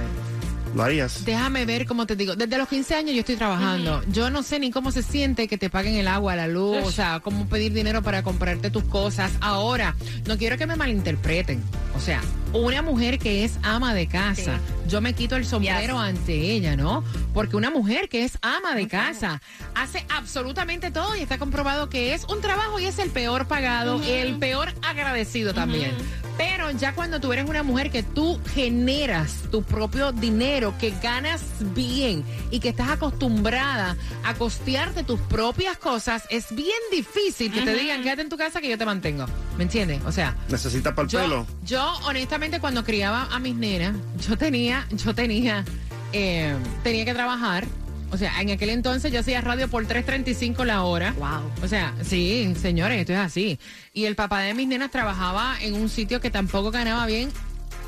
Lo 0.75 0.83
harías. 0.83 1.25
déjame 1.25 1.65
ver 1.65 1.85
cómo 1.87 2.05
te 2.05 2.15
digo. 2.15 2.35
Desde 2.35 2.57
los 2.57 2.67
15 2.67 2.95
años 2.95 3.13
yo 3.15 3.21
estoy 3.21 3.37
trabajando. 3.37 4.03
Yo 4.11 4.29
no 4.29 4.43
sé 4.43 4.59
ni 4.59 4.71
cómo 4.71 4.91
se 4.91 5.01
siente 5.01 5.47
que 5.47 5.57
te 5.57 5.69
paguen 5.69 5.95
el 5.95 6.07
agua, 6.07 6.35
la 6.35 6.47
luz, 6.47 6.77
o 6.83 6.91
sea, 6.91 7.19
cómo 7.21 7.47
pedir 7.47 7.73
dinero 7.73 8.01
para 8.03 8.21
comprarte 8.23 8.69
tus 8.69 8.83
cosas. 8.83 9.31
Ahora, 9.41 9.95
no 10.27 10.37
quiero 10.37 10.57
que 10.57 10.67
me 10.67 10.75
malinterpreten. 10.75 11.63
O 11.95 11.99
sea, 11.99 12.21
una 12.55 12.81
mujer 12.81 13.19
que 13.19 13.43
es 13.43 13.59
ama 13.63 13.93
de 13.93 14.07
casa, 14.07 14.59
yo 14.87 15.01
me 15.01 15.13
quito 15.13 15.35
el 15.35 15.45
sombrero 15.45 15.99
ante 15.99 16.33
ella, 16.33 16.75
¿no? 16.75 17.03
Porque 17.33 17.55
una 17.55 17.69
mujer 17.69 18.09
que 18.09 18.23
es 18.23 18.37
ama 18.41 18.75
de 18.75 18.87
casa 18.87 19.41
hace 19.73 20.05
absolutamente 20.09 20.91
todo 20.91 21.15
y 21.15 21.21
está 21.21 21.37
comprobado 21.37 21.89
que 21.89 22.13
es 22.13 22.23
un 22.25 22.41
trabajo 22.41 22.79
y 22.79 22.85
es 22.85 22.99
el 22.99 23.09
peor 23.09 23.47
pagado, 23.47 24.01
el 24.03 24.37
peor 24.37 24.73
agradecido 24.81 25.53
también. 25.53 25.91
Pero 26.37 26.69
ya 26.71 26.93
cuando 26.93 27.21
tú 27.21 27.31
eres 27.31 27.47
una 27.49 27.63
mujer 27.63 27.91
que 27.91 28.03
tú 28.03 28.39
generas 28.53 29.43
tu 29.51 29.63
propio 29.63 30.11
dinero, 30.11 30.75
que 30.77 30.91
ganas 31.01 31.41
bien 31.73 32.25
y 32.51 32.59
que 32.59 32.69
estás 32.69 32.89
acostumbrada 32.89 33.95
a 34.23 34.33
costearte 34.33 35.03
tus 35.03 35.19
propias 35.21 35.77
cosas, 35.77 36.23
es 36.29 36.53
bien 36.53 36.79
difícil 36.91 37.51
que 37.51 37.61
te 37.61 37.73
digan 37.73 38.03
quédate 38.03 38.21
en 38.21 38.29
tu 38.29 38.37
casa 38.37 38.59
que 38.59 38.69
yo 38.69 38.77
te 38.77 38.85
mantengo. 38.85 39.25
¿Me 39.57 39.63
entiendes? 39.63 40.01
O 40.05 40.11
sea, 40.11 40.35
¿Necesitas 40.49 40.93
para 40.93 41.05
el 41.05 41.09
yo, 41.09 41.19
pelo? 41.21 41.47
yo, 41.63 41.83
honestamente, 42.05 42.59
cuando 42.59 42.83
criaba 42.83 43.27
a 43.31 43.39
mis 43.39 43.55
nenas, 43.55 43.95
yo 44.27 44.37
tenía, 44.37 44.85
yo 44.91 45.15
tenía, 45.15 45.63
eh, 46.11 46.55
tenía 46.83 47.05
que 47.05 47.13
trabajar. 47.13 47.65
O 48.11 48.17
sea, 48.17 48.39
en 48.41 48.51
aquel 48.51 48.69
entonces 48.69 49.11
yo 49.11 49.19
hacía 49.21 49.41
radio 49.41 49.67
por 49.67 49.85
3.35 49.87 50.63
la 50.63 50.83
hora. 50.83 51.13
Wow. 51.17 51.51
O 51.63 51.67
sea, 51.67 51.93
sí, 52.03 52.53
señores, 52.61 52.99
esto 52.99 53.13
es 53.13 53.19
así. 53.19 53.59
Y 53.93 54.05
el 54.05 54.15
papá 54.15 54.41
de 54.41 54.53
mis 54.53 54.67
nenas 54.67 54.91
trabajaba 54.91 55.55
en 55.61 55.73
un 55.73 55.89
sitio 55.89 56.21
que 56.21 56.29
tampoco 56.29 56.71
ganaba 56.71 57.05
bien. 57.07 57.29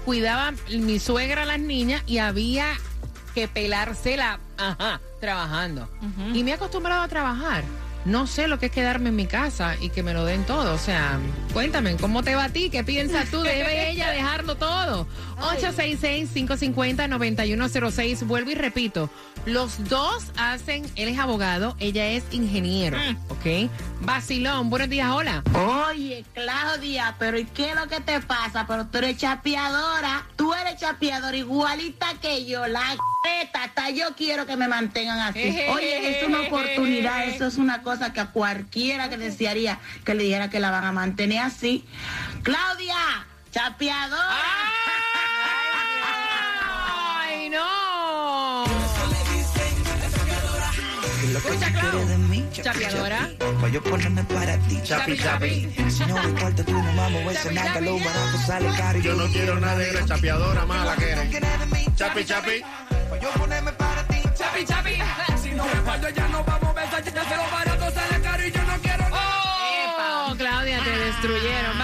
Cuidaba 0.05 0.53
mi 0.79 0.99
suegra 0.99 1.43
a 1.43 1.45
las 1.45 1.59
niñas 1.59 2.01
y 2.07 2.17
había 2.17 2.67
que 3.35 3.47
pelársela, 3.47 4.39
ajá, 4.57 4.99
trabajando. 5.21 5.87
Y 6.33 6.43
me 6.43 6.51
he 6.51 6.53
acostumbrado 6.55 7.03
a 7.03 7.07
trabajar. 7.07 7.63
No 8.07 8.25
sé 8.25 8.47
lo 8.47 8.57
que 8.57 8.67
es 8.67 8.71
quedarme 8.71 9.09
en 9.09 9.17
mi 9.17 9.27
casa 9.27 9.75
y 9.81 9.89
que 9.89 10.01
me 10.01 10.13
lo 10.13 10.23
den 10.23 10.45
todo. 10.45 10.73
O 10.73 10.77
sea, 10.77 11.19
cuéntame, 11.51 11.97
¿cómo 11.97 12.23
te 12.23 12.35
va 12.35 12.45
a 12.45 12.49
ti? 12.49 12.69
¿Qué 12.69 12.85
piensas 12.85 13.29
tú? 13.29 13.41
¿Debe 13.41 13.91
ella 13.91 14.11
dejarlo 14.11 14.55
todo? 14.55 15.05
866-550-9106. 15.41 18.25
Vuelvo 18.25 18.51
y 18.51 18.55
repito. 18.55 19.09
Los 19.47 19.87
dos 19.87 20.25
hacen, 20.35 20.83
él 20.97 21.07
es 21.07 21.17
abogado, 21.17 21.77
ella 21.79 22.05
es 22.07 22.25
ingeniero. 22.31 22.97
¿Ok? 23.29 23.71
Basilón, 24.01 24.69
buenos 24.69 24.89
días, 24.89 25.09
hola. 25.09 25.41
Oye, 25.87 26.25
Claudia, 26.33 27.15
pero 27.17 27.39
¿y 27.39 27.45
qué 27.45 27.69
es 27.69 27.75
lo 27.77 27.87
que 27.87 28.01
te 28.01 28.19
pasa? 28.19 28.65
Pero 28.67 28.87
tú 28.87 28.97
eres 28.97 29.15
chapeadora. 29.15 30.27
Tú 30.35 30.53
eres 30.53 30.75
chapeadora 30.81 31.37
igualita 31.37 32.07
que 32.21 32.45
yo. 32.45 32.67
La 32.67 32.97
neta, 33.23 33.63
hasta 33.63 33.89
yo 33.89 34.13
quiero 34.17 34.45
que 34.45 34.57
me 34.57 34.67
mantengan 34.67 35.19
así. 35.19 35.57
Oye, 35.71 36.19
es 36.19 36.27
una 36.27 36.41
oportunidad. 36.41 37.23
Eso 37.29 37.47
es 37.47 37.55
una 37.55 37.83
cosa 37.83 38.11
que 38.11 38.19
a 38.19 38.31
cualquiera 38.31 39.07
que 39.09 39.15
desearía 39.15 39.79
que 40.03 40.13
le 40.13 40.25
dijera 40.25 40.49
que 40.49 40.59
la 40.59 40.71
van 40.71 40.83
a 40.83 40.91
mantener 40.91 41.39
así. 41.39 41.85
Claudia, 42.43 42.97
chapeadora. 43.51 44.67
¡Ay, 51.27 51.33
no! 51.33 51.39
Escucha, 51.39 51.71
Clau. 51.71 52.07
Chapeadora. 52.51 53.29
Pa' 53.61 53.67
yo 53.69 53.83
ponerme 53.83 54.23
para 54.23 54.57
ti. 54.59 54.79
Chapi, 54.83 55.17
chapi. 55.17 55.73
Si 55.89 56.05
no 56.05 56.15
me 56.15 56.29
importa 56.29 56.63
tu 56.63 56.71
mamá, 56.71 57.09
me 57.09 57.23
voy 57.23 57.35
a 57.35 57.39
cenar 57.39 57.73
que 57.73 57.81
lo 57.81 57.99
barato 57.99 58.37
sale 58.45 58.69
caro. 58.77 58.99
Yo 58.99 59.15
no 59.15 59.27
quiero 59.27 59.59
nada 59.59 59.77
de 59.77 59.93
la 59.93 60.05
chapeadora 60.05 60.65
mala 60.65 60.95
que 60.95 61.11
eres. 61.11 61.29
Chapi, 61.95 62.25
chapi. 62.25 62.61
Pa' 63.09 63.19
yo 63.19 63.29
ponerme 63.31 63.71
para 63.73 64.03
ti. 64.07 64.21
Chapi, 64.37 64.65
chapi. 64.65 64.95
Si 65.41 65.49
no 65.51 65.63
respaldo 65.67 66.09
ya 66.09 66.27
no 66.29 66.43
vamos 66.43 66.69
a 66.69 66.73
besar, 66.73 67.03
ya 67.03 67.11
que 67.11 67.35
lo 67.35 67.51
barato 67.51 67.91
sale 67.91 68.21
caro 68.21 68.47
y 68.47 68.51
yo 68.51 68.63
no 68.63 68.77
quiero 68.81 69.05
Oh, 69.11 70.35
Claudia, 70.37 70.83
te 70.83 70.91
destruyeron. 70.97 71.76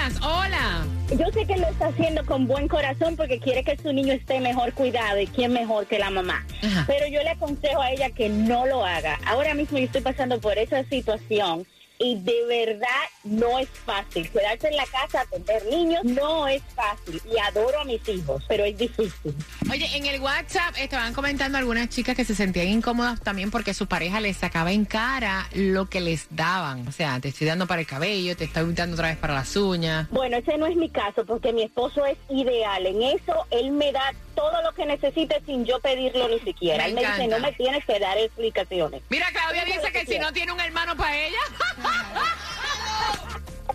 Días. 0.00 0.14
Hola. 0.22 0.86
Yo 1.10 1.26
sé 1.32 1.44
que 1.46 1.56
lo 1.56 1.66
está 1.66 1.88
haciendo 1.88 2.24
con 2.24 2.46
buen 2.46 2.68
corazón 2.68 3.16
porque 3.16 3.38
quiere 3.38 3.64
que 3.64 3.76
su 3.76 3.92
niño 3.92 4.12
esté 4.12 4.40
mejor 4.40 4.72
cuidado 4.72 5.20
y 5.20 5.26
quién 5.26 5.52
mejor 5.52 5.86
que 5.86 5.98
la 5.98 6.10
mamá. 6.10 6.46
Ajá. 6.62 6.84
Pero 6.86 7.06
yo 7.08 7.22
le 7.22 7.30
aconsejo 7.30 7.82
a 7.82 7.90
ella 7.90 8.10
que 8.10 8.28
no 8.28 8.66
lo 8.66 8.84
haga. 8.84 9.18
Ahora 9.26 9.54
mismo 9.54 9.76
yo 9.78 9.84
estoy 9.84 10.00
pasando 10.00 10.40
por 10.40 10.56
esa 10.56 10.84
situación 10.84 11.66
y 12.00 12.16
de 12.16 12.46
verdad 12.48 12.86
no 13.24 13.58
es 13.58 13.68
fácil. 13.68 14.28
Quedarse 14.30 14.68
en 14.68 14.76
la 14.76 14.86
casa, 14.86 15.20
atender 15.20 15.64
niños, 15.66 16.02
no 16.02 16.48
es 16.48 16.62
fácil. 16.74 17.20
Y 17.30 17.38
adoro 17.38 17.78
a 17.78 17.84
mis 17.84 18.06
hijos, 18.08 18.42
pero 18.48 18.64
es 18.64 18.76
difícil. 18.76 19.34
Oye, 19.70 19.86
en 19.94 20.06
el 20.06 20.18
WhatsApp 20.20 20.74
estaban 20.78 21.12
comentando 21.12 21.58
algunas 21.58 21.90
chicas 21.90 22.16
que 22.16 22.24
se 22.24 22.34
sentían 22.34 22.68
incómodas 22.68 23.20
también 23.20 23.50
porque 23.50 23.74
su 23.74 23.86
pareja 23.86 24.18
les 24.20 24.38
sacaba 24.38 24.72
en 24.72 24.86
cara 24.86 25.46
lo 25.54 25.90
que 25.90 26.00
les 26.00 26.26
daban. 26.30 26.88
O 26.88 26.92
sea, 26.92 27.20
te 27.20 27.28
estoy 27.28 27.46
dando 27.46 27.66
para 27.66 27.82
el 27.82 27.86
cabello, 27.86 28.34
te 28.34 28.44
estoy 28.44 28.72
dando 28.72 28.94
otra 28.94 29.08
vez 29.08 29.18
para 29.18 29.34
las 29.34 29.54
uñas. 29.54 30.08
Bueno, 30.10 30.38
ese 30.38 30.56
no 30.56 30.66
es 30.66 30.76
mi 30.76 30.88
caso 30.88 31.26
porque 31.26 31.52
mi 31.52 31.64
esposo 31.64 32.06
es 32.06 32.16
ideal. 32.30 32.86
En 32.86 33.02
eso 33.02 33.46
él 33.50 33.72
me 33.72 33.92
da 33.92 34.14
todo 34.34 34.62
lo 34.62 34.72
que 34.72 34.86
necesite 34.86 35.42
sin 35.46 35.64
yo 35.64 35.80
pedirlo 35.80 36.28
ni 36.28 36.40
siquiera. 36.40 36.84
Me 36.84 36.88
él 36.90 36.94
me 36.94 37.00
dice, 37.00 37.12
encanta. 37.24 37.38
no 37.38 37.42
me 37.46 37.52
tienes 37.52 37.84
que 37.84 37.98
dar 37.98 38.18
explicaciones. 38.18 39.02
Mira, 39.08 39.26
Claudia 39.32 39.64
dice 39.64 39.82
lo 39.82 39.92
que 39.92 40.06
si 40.06 40.18
no 40.18 40.32
tiene 40.32 40.52
un 40.52 40.60
hermano 40.60 40.96
para 40.96 41.16
ella. 41.16 41.38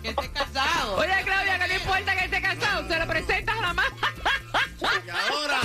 Que 0.02 0.10
esté 0.10 0.30
casado. 0.30 0.96
Oye, 0.98 1.10
Claudia, 1.24 1.58
que 1.58 1.68
no 1.68 1.74
importa 1.74 2.16
que 2.16 2.24
esté 2.26 2.42
casado, 2.42 2.86
se 2.86 2.98
lo 2.98 3.06
presentas 3.06 3.56
a 3.56 3.60
la 3.60 3.66
mamá. 3.68 3.82
Ahora. 5.30 5.60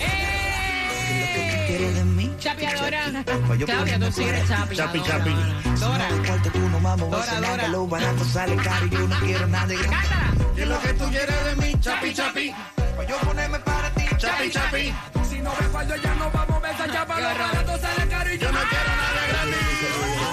¡Eh! 0.00 1.64
quiere 1.68 1.92
de 1.92 2.04
mí. 2.04 2.34
Chapeadora. 2.38 3.24
Pa' 3.48 3.54
yo 3.54 3.66
Claudia, 3.66 3.98
tú 3.98 4.12
sí 4.12 4.24
eres 4.24 4.48
chapi. 4.48 4.76
Chapi, 4.76 5.02
chapi. 5.02 5.30
Voy 5.30 5.40
a 5.40 6.96
Dora, 6.96 7.40
Dora. 7.40 7.62
que 7.64 7.68
lo 7.68 7.86
barato 7.86 8.24
sale 8.24 8.56
caro 8.56 8.86
y 8.86 8.90
yo 8.90 8.98
no 9.06 9.20
quiero 9.20 9.46
nada 9.46 9.66
de 9.66 9.76
gratis. 9.76 10.08
Cántala. 10.08 10.54
¿Qué 10.54 10.62
es 10.62 10.68
lo 10.68 10.80
que 10.80 10.94
tú 10.94 11.04
quieres 11.10 11.44
de 11.44 11.56
mí? 11.56 11.80
Chapi, 11.80 12.14
chapi. 12.14 12.54
Pa' 13.00 13.06
yo 13.06 13.16
ponerme 13.20 13.58
para 13.60 13.88
ti. 13.94 14.04
Chapi, 14.18 14.50
chapi. 14.50 14.94
Si 15.26 15.40
no 15.40 15.54
respaldo 15.54 15.96
ya 15.96 16.14
no 16.16 16.30
vamos 16.30 16.56
a 16.56 16.68
besar, 16.68 16.92
ya 16.92 17.06
para 17.06 17.32
lo 17.32 17.38
barato 17.38 17.78
sale 17.78 18.08
caro 18.10 18.34
y 18.34 18.38
yo 18.38 18.52
no 18.52 18.58
quiero 18.68 18.84
nada 18.84 19.22
de 19.22 19.28
gratis. 19.32 19.56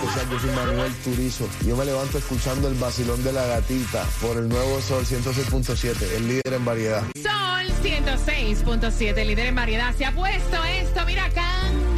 especial, 0.03 0.29
yo 0.29 0.39
soy 0.39 0.51
Manuel 0.51 0.93
Turizo. 0.95 1.49
Yo 1.65 1.77
me 1.77 1.85
levanto 1.85 2.17
escuchando 2.17 2.67
el 2.67 2.73
vacilón 2.73 3.23
de 3.23 3.31
la 3.31 3.45
gatita 3.45 4.03
por 4.19 4.35
el 4.35 4.49
nuevo 4.49 4.81
Sol 4.81 5.05
106.7, 5.05 6.17
el 6.17 6.27
líder 6.27 6.53
en 6.53 6.65
variedad. 6.65 7.03
Sol 7.15 7.67
106.7, 7.81 9.25
líder 9.25 9.45
en 9.45 9.55
variedad. 9.55 9.95
Se 9.95 10.05
ha 10.05 10.11
puesto 10.11 10.61
esto, 10.65 11.05
mira, 11.05 11.29
Candelita. 11.29 11.96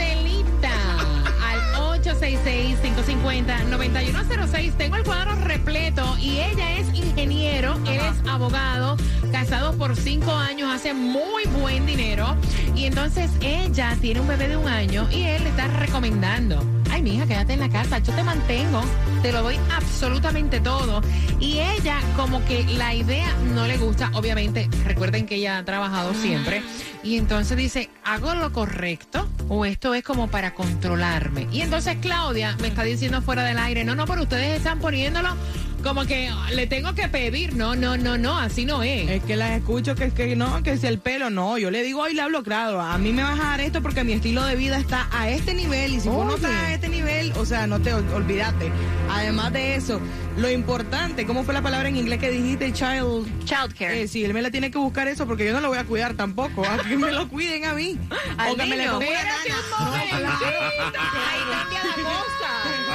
Al 2.00 2.06
866-550-9106. 2.06 4.78
Tengo 4.78 4.96
el 4.96 5.04
cuadro 5.04 5.36
repleto 5.36 6.18
y 6.18 6.40
ella 6.40 6.78
es 6.78 6.88
ingeniero, 6.94 7.78
él 7.86 8.00
es 8.00 8.30
abogado, 8.30 8.96
casados 9.32 9.76
por 9.76 9.98
cinco 9.98 10.32
años, 10.32 10.74
hace 10.74 10.94
muy 10.94 11.44
buen 11.60 11.86
dinero. 11.86 12.38
Y 12.74 12.86
entonces 12.86 13.30
ella 13.42 13.98
tiene 14.00 14.22
un 14.22 14.30
bebé 14.30 14.48
de 14.48 14.56
un 14.56 14.66
año 14.68 15.10
y 15.12 15.24
él 15.24 15.44
le 15.44 15.50
está 15.50 15.68
recomendando. 15.68 16.64
Ay, 16.90 17.02
mija, 17.02 17.28
quédate 17.28 17.52
en 17.54 17.60
la 17.60 17.70
casa, 17.70 18.00
yo 18.00 18.14
te 18.14 18.24
mantengo, 18.24 18.82
te 19.22 19.34
lo 19.34 19.44
doy 19.44 19.60
absolutamente 19.76 20.62
todo. 20.62 21.02
Y 21.40 21.60
ella, 21.60 22.00
como 22.16 22.44
que 22.46 22.64
la 22.64 22.96
idea 22.96 23.36
no 23.54 23.68
le 23.68 23.78
gusta, 23.78 24.10
obviamente, 24.14 24.70
recuerden 24.86 25.26
que 25.26 25.36
ella 25.36 25.58
ha 25.58 25.66
trabajado 25.66 26.14
siempre. 26.14 26.64
Y 27.04 27.18
entonces 27.18 27.58
dice, 27.58 27.90
¿hago 28.04 28.36
lo 28.36 28.54
correcto 28.54 29.28
o 29.50 29.66
esto 29.66 29.94
es 29.94 30.04
como 30.04 30.30
para 30.30 30.54
controlarme? 30.54 31.48
Y 31.52 31.62
entonces 31.62 31.98
Claudia 32.00 32.56
me 32.62 32.70
está 32.70 32.84
diciendo 32.84 33.22
fuera 33.22 33.44
del 33.44 33.58
aire, 33.58 33.84
no, 33.84 33.96
no, 33.96 34.06
pero 34.06 34.24
ustedes 34.24 34.58
están 34.58 34.80
poniéndolo 34.80 35.36
como 35.82 36.06
que 36.06 36.28
ah, 36.30 36.48
le 36.54 36.68
tengo 36.68 36.94
que 36.94 37.08
pedir. 37.08 37.56
No, 37.56 37.76
no, 37.76 37.98
no, 37.98 38.18
no, 38.18 38.38
así 38.38 38.66
no 38.66 38.84
es. 38.84 39.10
Es 39.10 39.24
que 39.24 39.36
las 39.36 39.52
escucho 39.52 39.96
que 39.96 40.06
es 40.06 40.14
que 40.14 40.36
no, 40.36 40.62
que 40.64 40.72
es 40.74 40.84
el 40.84 41.00
pelo, 41.00 41.30
no. 41.30 41.58
Yo 41.58 41.72
le 41.72 41.84
digo 41.84 42.08
y 42.08 42.14
le 42.14 42.22
hablo 42.22 42.44
claro. 42.44 42.82
A 42.82 42.98
mí 42.98 43.12
me 43.14 43.24
vas 43.24 43.40
a 43.40 43.44
dar 43.44 43.62
esto 43.62 43.82
porque 43.82 44.04
mi 44.04 44.14
estilo 44.14 44.44
de 44.46 44.56
vida 44.56 44.78
está 44.78 45.08
a 45.12 45.30
este 45.30 45.54
nivel. 45.54 45.94
Y 45.96 46.00
si 46.00 46.10
vos 46.10 46.26
no 46.26 46.36
estás 46.36 46.52
a 46.52 46.74
este 46.74 46.90
nivel, 46.90 47.32
o 47.38 47.46
sea, 47.46 47.68
no 47.68 47.80
te 47.82 47.94
ol- 47.94 48.12
olvídate. 48.14 48.72
Además 49.10 49.54
de 49.54 49.76
eso, 49.76 50.00
lo 50.38 50.50
importante, 50.50 51.26
¿cómo 51.26 51.44
fue 51.44 51.54
la 51.54 51.62
palabra 51.62 51.90
en 51.90 51.98
inglés 51.98 52.20
que 52.20 52.30
dijiste? 52.32 52.72
Child. 52.74 53.46
Childcare. 53.46 54.04
Eh, 54.04 54.08
sí, 54.08 54.24
él 54.24 54.34
me 54.34 54.42
la 54.42 54.52
tiene 54.52 54.72
que 54.72 54.78
buscar 54.78 55.08
eso 55.08 55.26
porque 55.26 55.46
yo 55.46 55.54
no 55.54 55.62
lo 55.62 55.70
voy 55.70 55.78
a 55.78 55.84
cuidar 55.86 56.14
tampoco. 56.14 56.66
A 56.66 56.78
que 56.80 56.98
me 56.98 57.12
lo 57.12 57.28
cuiden 57.30 57.66
a 57.66 57.74
mí. 57.74 57.98
Al 58.38 58.52
o 58.52 58.56
que 58.56 58.66
me 58.66 58.78
le 58.78 58.78
niño. 58.78 58.94
ponga 58.94 59.08
una 59.10 59.18
Espérate 59.18 59.50
nana. 59.50 59.60
un 59.80 59.86
momentito. 59.86 60.60
Ahí 61.30 61.42
cambia 61.52 61.84
la 61.84 61.94
cosa. 62.04 62.52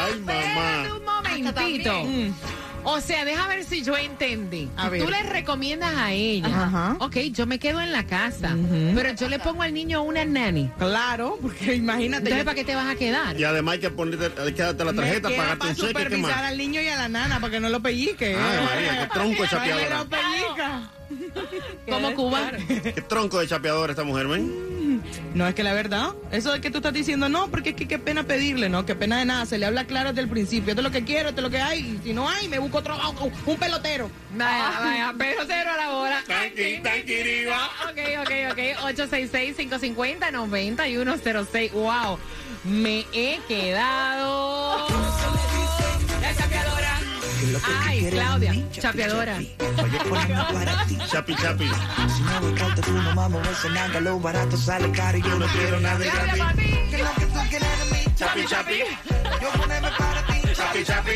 Ay, 0.06 0.20
mamá. 0.20 0.40
Espérate 0.40 0.92
un 0.92 1.04
momentito. 1.04 2.63
O 2.84 3.00
sea, 3.00 3.24
deja 3.24 3.48
ver 3.48 3.64
si 3.64 3.82
yo 3.82 3.96
entendí. 3.96 4.68
A 4.76 4.88
ver. 4.88 5.02
Tú 5.02 5.10
le 5.10 5.22
recomiendas 5.22 5.94
a 5.96 6.12
ella. 6.12 6.46
Ajá. 6.48 6.96
Ok, 7.00 7.16
yo 7.32 7.46
me 7.46 7.58
quedo 7.58 7.80
en 7.80 7.92
la 7.92 8.04
casa. 8.06 8.54
Ujú. 8.54 8.92
Pero 8.94 9.14
yo 9.14 9.28
le 9.28 9.38
pongo 9.38 9.62
al 9.62 9.72
niño 9.74 10.02
una 10.02 10.24
nani. 10.24 10.70
Claro, 10.78 11.38
porque 11.40 11.74
imagínate. 11.74 12.24
Entonces, 12.24 12.38
yo- 12.38 12.44
¿para 12.44 12.54
qué 12.54 12.64
te 12.64 12.74
vas 12.74 12.88
a 12.88 12.94
quedar? 12.96 13.38
Y 13.40 13.44
además 13.44 13.74
hay 13.74 13.80
que 13.80 13.90
ponerte, 13.90 14.40
hay 14.40 14.52
que 14.52 14.62
darte 14.62 14.84
la 14.84 14.92
tarjeta, 14.92 15.28
me 15.28 15.36
pagarte 15.36 15.58
para 15.58 15.70
un 15.70 15.76
cheque, 15.76 15.86
¿qué 15.92 15.98
supervisar 16.04 16.44
al 16.44 16.58
niño 16.58 16.80
y 16.80 16.88
a 16.88 16.96
la 16.96 17.08
nana 17.08 17.40
para 17.40 17.50
que 17.50 17.60
no 17.60 17.68
lo 17.68 17.80
pellique. 17.80 18.36
Ay, 18.36 18.64
María, 18.64 19.00
qué 19.00 19.06
tronco 19.14 19.42
de 19.42 19.48
Ay, 20.14 20.44
Como 21.88 22.14
Cuba. 22.14 22.52
Qué 22.66 23.02
tronco 23.08 23.40
de 23.40 23.48
chapeadora 23.48 23.92
esta 23.92 24.04
mujer, 24.04 24.26
ven. 24.26 24.74
No, 25.34 25.46
es 25.46 25.54
que 25.54 25.62
la 25.62 25.72
verdad, 25.72 26.10
eso 26.30 26.52
de 26.52 26.60
que 26.60 26.70
tú 26.70 26.76
estás 26.78 26.92
diciendo, 26.92 27.28
no, 27.28 27.48
porque 27.48 27.70
es 27.70 27.76
que 27.76 27.88
qué 27.88 27.98
pena 27.98 28.22
pedirle, 28.22 28.68
no, 28.68 28.86
qué 28.86 28.94
pena 28.94 29.18
de 29.18 29.24
nada, 29.24 29.44
se 29.46 29.58
le 29.58 29.66
habla 29.66 29.86
claro 29.86 30.10
desde 30.10 30.22
el 30.22 30.28
principio, 30.28 30.70
esto 30.70 30.80
es 30.80 30.84
lo 30.84 30.92
que 30.92 31.04
quiero, 31.04 31.30
esto 31.30 31.40
es 31.40 31.44
lo 31.44 31.50
que 31.50 31.60
hay, 31.60 31.98
si 32.04 32.12
no 32.12 32.28
hay, 32.28 32.48
me 32.48 32.58
busco 32.58 32.78
otro, 32.78 32.96
un 33.46 33.56
pelotero. 33.56 34.10
Vaya, 34.36 34.80
vaya, 34.80 35.14
pero 35.18 35.42
cero 35.46 35.70
a 35.72 35.76
la 35.76 35.96
hora. 35.96 36.22
Tanqui, 36.26 36.80
tanqui, 36.82 37.22
riva. 37.22 37.70
Ok, 37.90 37.98
ok, 38.22 38.30
ok. 38.52 38.58
866-550-9106. 38.96 41.72
Wow. 41.72 42.18
Me 42.64 43.06
he 43.12 43.38
quedado. 43.46 45.13
Ay, 47.86 48.08
Claudia, 48.10 48.52
chapeadora. 48.72 49.38
Chapi, 51.10 51.34
chapi. 51.36 51.68
Si 52.14 52.22
no 52.22 52.40
me 52.40 52.48
importa 52.50 52.82
tu 52.82 52.90
mamá, 52.92 53.28
me 53.28 53.38
voy 53.38 53.48
a 53.48 53.54
cenar 53.54 53.90
que 53.92 54.00
lo 54.00 54.18
barato 54.20 54.56
sale 54.56 54.90
caro 54.92 55.18
y 55.18 55.22
yo 55.22 55.38
no 55.38 55.46
quiero 55.46 55.80
nada 55.80 55.98
de 55.98 56.06
gratis. 56.06 56.38
papi. 56.42 56.62
¿Qué 56.90 56.96
es 56.96 57.02
lo 57.02 57.14
que 57.14 57.26
tú 57.26 57.38
quieres 57.50 57.68
de 57.78 57.84
mí? 57.96 58.14
Chapi, 58.16 58.44
chapi. 58.46 58.78
Yo 59.42 59.48
ponerme 59.60 59.88
para 59.98 60.26
ti. 60.26 60.40
Chapi, 60.54 60.84
chapi. 60.84 61.10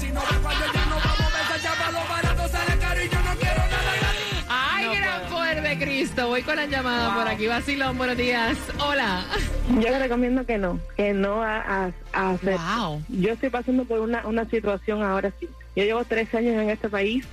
Si 0.00 0.06
no 0.12 0.20
me 0.20 0.38
fallo 0.38 0.72
ya 0.72 0.84
no 0.86 0.96
vamos 0.96 1.20
a 1.20 1.38
besar, 1.38 1.60
ya 1.62 1.72
para 1.74 1.92
lo 1.92 2.08
barato 2.08 2.48
sale 2.48 2.78
caro 2.78 3.02
y 3.02 3.08
yo 3.08 3.20
no 3.22 3.34
quiero 3.36 3.58
nada 3.70 3.92
de 3.92 3.98
gratis. 3.98 4.44
Ay, 4.48 4.96
gran 4.96 5.22
poder 5.30 5.62
de 5.62 5.78
Cristo. 5.78 6.28
Voy 6.28 6.42
con 6.42 6.56
la 6.56 6.66
llamada 6.66 7.14
por 7.14 7.28
aquí. 7.28 7.46
Vacilón, 7.46 7.98
buenos 7.98 8.16
días. 8.16 8.56
Hola. 8.78 9.24
Yo 9.68 9.88
le 9.88 9.98
recomiendo 9.98 10.44
que 10.44 10.58
no, 10.58 10.78
que 10.96 11.12
no 11.14 11.42
a, 11.42 11.56
a- 11.58 11.90
a 12.12 12.30
hacer. 12.30 12.58
Wow. 12.58 13.02
Yo 13.08 13.32
estoy 13.32 13.48
pasando 13.50 13.84
por 13.84 14.00
una, 14.00 14.26
una 14.26 14.44
situación 14.48 15.02
ahora 15.02 15.32
sí. 15.40 15.48
Yo 15.76 15.84
llevo 15.84 16.04
tres 16.04 16.34
años 16.34 16.54
en 16.60 16.70
este 16.70 16.88
país 16.88 17.24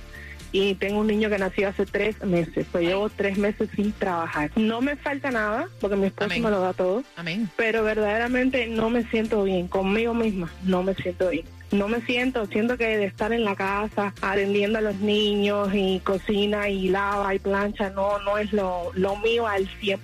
y 0.52 0.74
tengo 0.74 1.00
un 1.00 1.06
niño 1.06 1.28
que 1.28 1.38
nació 1.38 1.68
hace 1.68 1.86
tres 1.86 2.22
meses. 2.24 2.66
Pues 2.72 2.84
llevo 2.84 3.08
tres 3.08 3.38
meses 3.38 3.68
sin 3.74 3.92
trabajar. 3.92 4.50
No 4.56 4.80
me 4.80 4.96
falta 4.96 5.30
nada 5.30 5.68
porque 5.80 5.96
mi 5.96 6.06
esposo 6.06 6.26
Amén. 6.30 6.42
me 6.42 6.50
lo 6.50 6.60
da 6.60 6.72
todo, 6.72 7.04
Amén. 7.16 7.48
pero 7.56 7.84
verdaderamente 7.84 8.66
no 8.66 8.90
me 8.90 9.04
siento 9.10 9.44
bien 9.44 9.68
conmigo 9.68 10.14
misma. 10.14 10.50
No 10.64 10.82
me 10.82 10.94
siento 10.94 11.28
bien. 11.30 11.44
No 11.72 11.88
me 11.88 12.00
siento, 12.02 12.46
siento 12.46 12.76
que 12.76 12.96
de 12.96 13.04
estar 13.04 13.32
en 13.32 13.44
la 13.44 13.54
casa 13.54 14.12
atendiendo 14.20 14.78
a 14.78 14.82
los 14.82 14.96
niños 14.96 15.68
y 15.72 16.00
cocina 16.00 16.68
y 16.68 16.88
lava 16.88 17.32
y 17.34 17.38
plancha, 17.38 17.90
no 17.90 18.18
no 18.20 18.38
es 18.38 18.52
lo, 18.52 18.90
lo 18.94 19.16
mío 19.16 19.46
al 19.46 19.68
100%. 19.80 20.00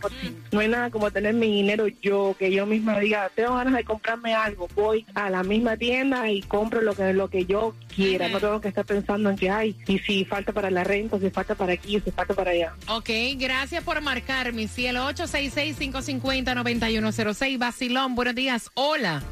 No 0.53 0.61
hay 0.61 0.69
nada 0.69 0.91
como 0.91 1.11
tener 1.11 1.35
mi 1.35 1.49
dinero 1.49 1.89
yo, 2.01 2.37
que 2.39 2.53
yo 2.53 2.67
misma 2.67 3.01
diga, 3.01 3.29
tengo 3.35 3.57
ganas 3.57 3.75
de 3.75 3.83
comprarme 3.85 4.35
algo, 4.35 4.69
voy 4.75 5.05
a 5.15 5.29
la 5.29 5.43
misma 5.43 5.77
tienda 5.77 6.31
y 6.31 6.41
compro 6.43 6.81
lo 6.81 6.95
que 6.95 7.13
lo 7.13 7.29
que 7.29 7.45
yo 7.47 7.75
quiera, 7.95 8.29
no 8.29 8.39
tengo 8.39 8.61
que 8.61 8.69
estar 8.69 8.85
pensando 8.85 9.31
en 9.31 9.37
que 9.37 9.51
hay, 9.51 9.75
y 9.87 9.99
si 9.99 10.25
falta 10.25 10.53
para 10.53 10.71
la 10.71 10.85
renta, 10.85 11.19
si 11.19 11.31
falta 11.31 11.55
para 11.55 11.73
aquí, 11.73 12.01
si 12.01 12.11
falta 12.11 12.35
para 12.35 12.53
allá. 12.53 12.75
Ok, 12.89 13.11
gracias 13.37 13.83
por 13.83 14.01
marcar, 14.01 14.53
mi 14.53 14.69
cielo. 14.69 15.09
866-550-9106. 15.11 17.59
Vacilón, 17.59 18.15
buenos 18.15 18.35
días. 18.35 18.71
Hola. 18.75 19.23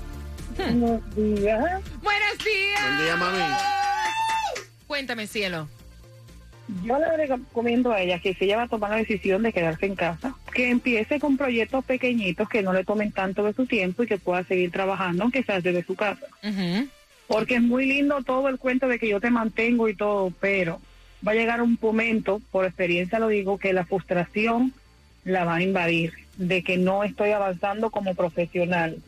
Buenos 0.57 1.17
días. 1.17 1.83
Buenos 2.03 2.39
días. 2.45 2.83
Buen 2.83 2.99
día, 2.99 3.17
mami. 3.17 3.39
Cuéntame, 4.87 5.27
cielo. 5.27 5.69
Yo 6.83 6.99
le 6.99 7.27
recomiendo 7.27 7.93
a 7.93 8.01
ella 8.01 8.19
que 8.21 8.35
si 8.35 8.47
ella 8.47 8.57
va 8.57 8.63
a 8.63 8.69
tomar 8.69 8.91
la 8.91 8.97
decisión 8.97 9.43
de 9.43 9.53
quedarse 9.53 9.85
en 9.85 9.97
casa, 9.97 10.35
que 10.55 10.71
empiece 10.71 11.21
con 11.21 11.37
proyectos 11.37 11.85
pequeñitos 11.85 12.49
que 12.49 12.63
no 12.63 12.73
le 12.73 12.85
tomen 12.85 13.13
tanto 13.13 13.45
de 13.45 13.53
su 13.53 13.67
tiempo 13.67 14.03
y 14.03 14.07
que 14.07 14.17
pueda 14.17 14.45
seguir 14.45 14.71
trabajando, 14.71 15.25
aunque 15.25 15.43
sea 15.43 15.61
desde 15.61 15.85
su 15.85 15.95
casa. 15.95 16.27
Porque 17.27 17.57
es 17.57 17.63
muy 17.63 17.87
lindo 17.87 18.23
todo 18.23 18.49
el 18.49 18.59
cuento 18.59 18.89
de 18.89 18.99
que 18.99 19.09
yo 19.09 19.21
te 19.21 19.31
mantengo 19.31 19.89
y 19.89 19.95
todo, 19.95 20.33
pero 20.41 20.81
va 21.27 21.33
a 21.33 21.35
llegar 21.35 21.61
un 21.61 21.79
momento, 21.81 22.41
por 22.51 22.65
experiencia 22.65 23.19
lo 23.19 23.29
digo, 23.29 23.59
que 23.59 23.73
la 23.73 23.85
frustración 23.85 24.73
la 25.25 25.45
va 25.45 25.57
a 25.57 25.63
invadir, 25.63 26.13
de 26.37 26.63
que 26.63 26.79
no 26.79 27.05
estoy 27.05 27.31
avanzando 27.31 27.91
como 27.91 28.15
profesional, 28.15 28.99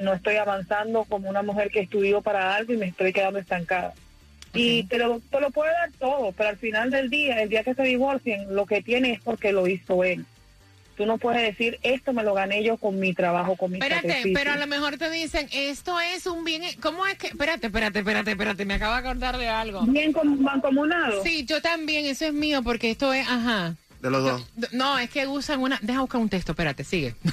no 0.00 0.12
estoy 0.14 0.36
avanzando 0.36 1.04
como 1.04 1.28
una 1.28 1.42
mujer 1.42 1.70
que 1.70 1.80
estudió 1.80 2.20
para 2.22 2.54
algo 2.54 2.72
y 2.72 2.76
me 2.76 2.86
estoy 2.86 3.12
quedando 3.12 3.38
estancada. 3.38 3.94
Y 4.52 4.82
te 4.84 4.98
lo, 4.98 5.20
te 5.30 5.40
lo 5.40 5.50
puede 5.50 5.70
dar 5.72 5.90
todo, 5.98 6.32
pero 6.32 6.48
al 6.48 6.56
final 6.56 6.90
del 6.90 7.08
día, 7.08 7.40
el 7.42 7.48
día 7.48 7.62
que 7.62 7.74
se 7.74 7.82
divorcien, 7.84 8.54
lo 8.54 8.66
que 8.66 8.82
tiene 8.82 9.12
es 9.12 9.20
porque 9.20 9.52
lo 9.52 9.68
hizo 9.68 10.02
él. 10.02 10.24
Tú 10.96 11.06
no 11.06 11.18
puedes 11.18 11.40
decir, 11.42 11.78
esto 11.82 12.12
me 12.12 12.24
lo 12.24 12.34
gané 12.34 12.62
yo 12.64 12.76
con 12.76 12.98
mi 12.98 13.14
trabajo, 13.14 13.56
con 13.56 13.70
mi 13.70 13.78
Espérate, 13.78 14.08
sacrificio. 14.08 14.34
pero 14.34 14.52
a 14.52 14.56
lo 14.56 14.66
mejor 14.66 14.98
te 14.98 15.08
dicen, 15.08 15.48
esto 15.52 15.98
es 16.00 16.26
un 16.26 16.44
bien, 16.44 16.62
¿cómo 16.82 17.06
es 17.06 17.16
que? 17.16 17.28
Espérate, 17.28 17.68
espérate, 17.68 18.00
espérate, 18.00 18.32
espérate, 18.32 18.64
me 18.64 18.74
acabo 18.74 18.94
de 18.94 19.00
acordar 19.00 19.38
de 19.38 19.48
algo. 19.48 19.82
¿Bien 19.86 20.12
com- 20.12 20.40
mancomunado? 20.40 21.22
Sí, 21.22 21.44
yo 21.46 21.62
también, 21.62 22.04
eso 22.06 22.26
es 22.26 22.32
mío, 22.34 22.62
porque 22.62 22.90
esto 22.90 23.12
es, 23.14 23.26
ajá. 23.26 23.76
De 24.00 24.10
los 24.10 24.22
dos. 24.22 24.42
No, 24.72 24.98
es 24.98 25.10
que 25.10 25.26
usan 25.26 25.60
una, 25.60 25.78
deja 25.82 26.00
buscar 26.00 26.20
un 26.20 26.28
texto, 26.30 26.52
espérate, 26.52 26.84
sigue. 26.84 27.14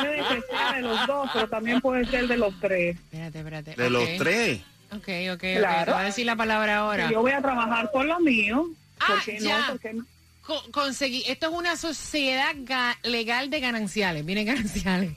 Puede 0.00 0.16
que 0.16 0.42
sea 0.50 0.72
de 0.76 0.82
los 0.82 1.06
dos, 1.06 1.30
pero 1.32 1.48
también 1.48 1.80
puede 1.80 2.04
ser 2.06 2.26
de 2.28 2.36
los 2.36 2.58
tres. 2.60 2.96
Espérate, 2.96 3.38
espérate. 3.38 3.74
De 3.76 3.90
los 3.90 4.04
tres. 4.18 4.60
Ok, 4.92 5.08
ok. 5.32 5.40
Claro. 5.58 5.84
Te 5.86 5.90
voy 5.92 6.00
a 6.00 6.04
decir 6.04 6.26
la 6.26 6.36
palabra 6.36 6.78
ahora. 6.78 7.10
Yo 7.10 7.20
voy 7.22 7.32
a 7.32 7.40
trabajar 7.40 7.90
por 7.90 8.04
lo 8.04 8.18
mío, 8.20 8.68
Ah, 8.98 9.04
¿por 9.08 9.22
qué 9.24 9.38
ya. 9.40 9.60
no? 9.60 9.66
¿Por 9.68 9.80
qué 9.80 9.94
no? 9.94 10.04
Co- 10.42 10.62
conseguí, 10.72 11.22
esto 11.28 11.46
es 11.48 11.52
una 11.54 11.76
sociedad 11.76 12.54
ga- 12.56 12.96
legal 13.02 13.50
de 13.50 13.60
gananciales, 13.60 14.24
viene 14.26 14.44
gananciales. 14.44 15.12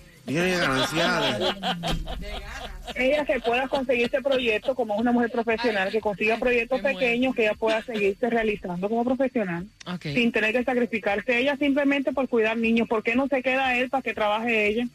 Ella 2.96 3.26
que 3.26 3.40
pueda 3.42 3.68
conseguir 3.68 4.06
este 4.06 4.22
proyecto 4.22 4.74
como 4.76 4.96
una 4.96 5.12
mujer 5.12 5.32
profesional, 5.32 5.92
que 5.92 6.00
consiga 6.00 6.38
proyectos 6.38 6.80
pequeños, 6.82 7.36
que 7.36 7.44
ella 7.44 7.56
pueda 7.56 7.82
seguirse 7.84 8.30
realizando 8.30 8.88
como 8.88 9.04
profesional, 9.04 9.68
sin 10.02 10.32
tener 10.32 10.54
que 10.54 10.64
sacrificarse 10.64 11.40
ella 11.40 11.58
simplemente 11.58 12.14
por 12.14 12.30
cuidar 12.30 12.58
niños. 12.58 12.88
¿Por 12.88 13.04
qué 13.04 13.16
no 13.16 13.28
se 13.28 13.44
queda 13.44 13.76
él 13.76 13.90
para 13.90 14.02
que 14.02 14.14
trabaje 14.14 14.68
ella? 14.68 14.88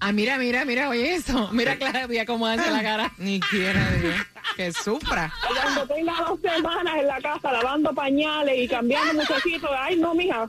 Ah, 0.00 0.12
mira, 0.12 0.36
mira, 0.38 0.64
mira, 0.64 0.88
oye 0.90 1.14
eso. 1.14 1.48
Mira 1.52 1.76
Claudia 1.76 2.26
cómo 2.26 2.46
hace 2.46 2.70
la 2.70 2.82
cara. 2.82 3.12
Ni 3.18 3.40
quiera 3.40 3.90
Dios. 3.92 4.14
Que 4.56 4.72
sufra. 4.72 5.32
Cuando 5.48 5.86
tenga 5.86 6.12
dos 6.28 6.40
semanas 6.40 6.94
en 6.98 7.06
la 7.06 7.20
casa 7.20 7.50
lavando 7.52 7.94
pañales 7.94 8.54
y 8.58 8.68
cambiando 8.68 9.14
muchachitos, 9.14 9.70
ay 9.76 9.96
no, 9.96 10.14
mija. 10.14 10.48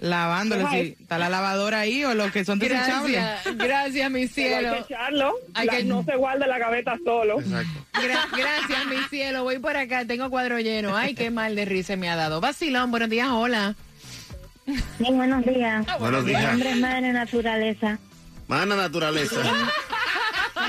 Lavándole, 0.00 0.62
Deja 0.62 0.72
sí. 0.74 0.96
¿Está 1.00 1.18
la 1.18 1.28
lavadora 1.28 1.80
ahí 1.80 2.04
o 2.04 2.14
los 2.14 2.30
que 2.32 2.44
son 2.44 2.58
desechables? 2.58 3.16
Gracias, 3.22 3.56
gracias, 3.56 4.10
mi 4.10 4.26
Pero 4.26 4.34
cielo. 4.34 4.72
Hay 4.72 4.82
que 4.84 4.94
echarlo. 4.94 5.34
Hay 5.54 5.66
La- 5.66 5.76
que- 5.76 5.84
No 5.84 6.04
se 6.04 6.16
guarda 6.16 6.46
la 6.46 6.58
gaveta 6.58 6.98
solo. 7.04 7.38
Gra- 7.38 8.28
gracias, 8.36 8.86
mi 8.86 8.96
cielo. 9.10 9.44
Voy 9.44 9.58
por 9.58 9.76
acá, 9.76 10.04
tengo 10.04 10.28
cuadro 10.30 10.58
lleno. 10.60 10.96
Ay, 10.96 11.14
qué 11.14 11.30
mal 11.30 11.54
de 11.56 11.64
risa 11.64 11.96
me 11.96 12.08
ha 12.10 12.16
dado. 12.16 12.40
Vacilón, 12.40 12.90
buenos 12.90 13.08
días, 13.10 13.28
hola. 13.30 13.74
Sí, 14.66 15.04
buenos 15.10 15.44
días. 15.44 15.84
Buenos 15.98 16.24
días. 16.24 16.40
Mi 16.42 16.48
nombre 16.48 16.70
es 16.70 16.76
Madre 16.78 17.12
Naturaleza. 17.12 17.98
Mana 18.48 18.76
naturaleza. 18.76 19.36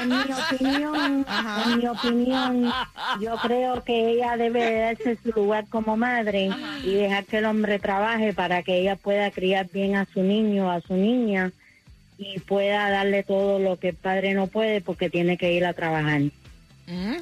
En 0.01 0.10
mi 0.10 0.15
opinión, 0.15 1.25
en 1.65 1.77
mi 1.77 1.88
opinión, 1.88 2.73
yo 3.21 3.36
creo 3.41 3.84
que 3.84 4.12
ella 4.12 4.38
debe 4.38 4.63
de 4.63 4.79
darse 4.79 5.17
su 5.23 5.31
lugar 5.31 5.65
como 5.69 5.97
madre 5.97 6.49
y 6.84 6.93
dejar 6.93 7.25
que 7.25 7.38
el 7.38 7.45
hombre 7.45 7.79
trabaje 7.79 8.34
para 8.34 8.63
que 8.63 8.79
ella 8.79 8.95
pueda 8.95 9.31
criar 9.31 9.69
bien 9.71 9.95
a 9.95 10.05
su 10.05 10.21
niño, 10.21 10.71
a 10.71 10.81
su 10.81 10.95
niña 10.95 11.51
y 12.17 12.39
pueda 12.39 12.89
darle 12.89 13.23
todo 13.23 13.60
lo 13.60 13.77
que 13.77 13.89
el 13.89 13.95
padre 13.95 14.34
no 14.34 14.47
puede 14.47 14.81
porque 14.81 15.10
tiene 15.10 15.38
que 15.38 15.53
ir 15.53 15.65
a 15.65 15.73
trabajar. 15.73 16.21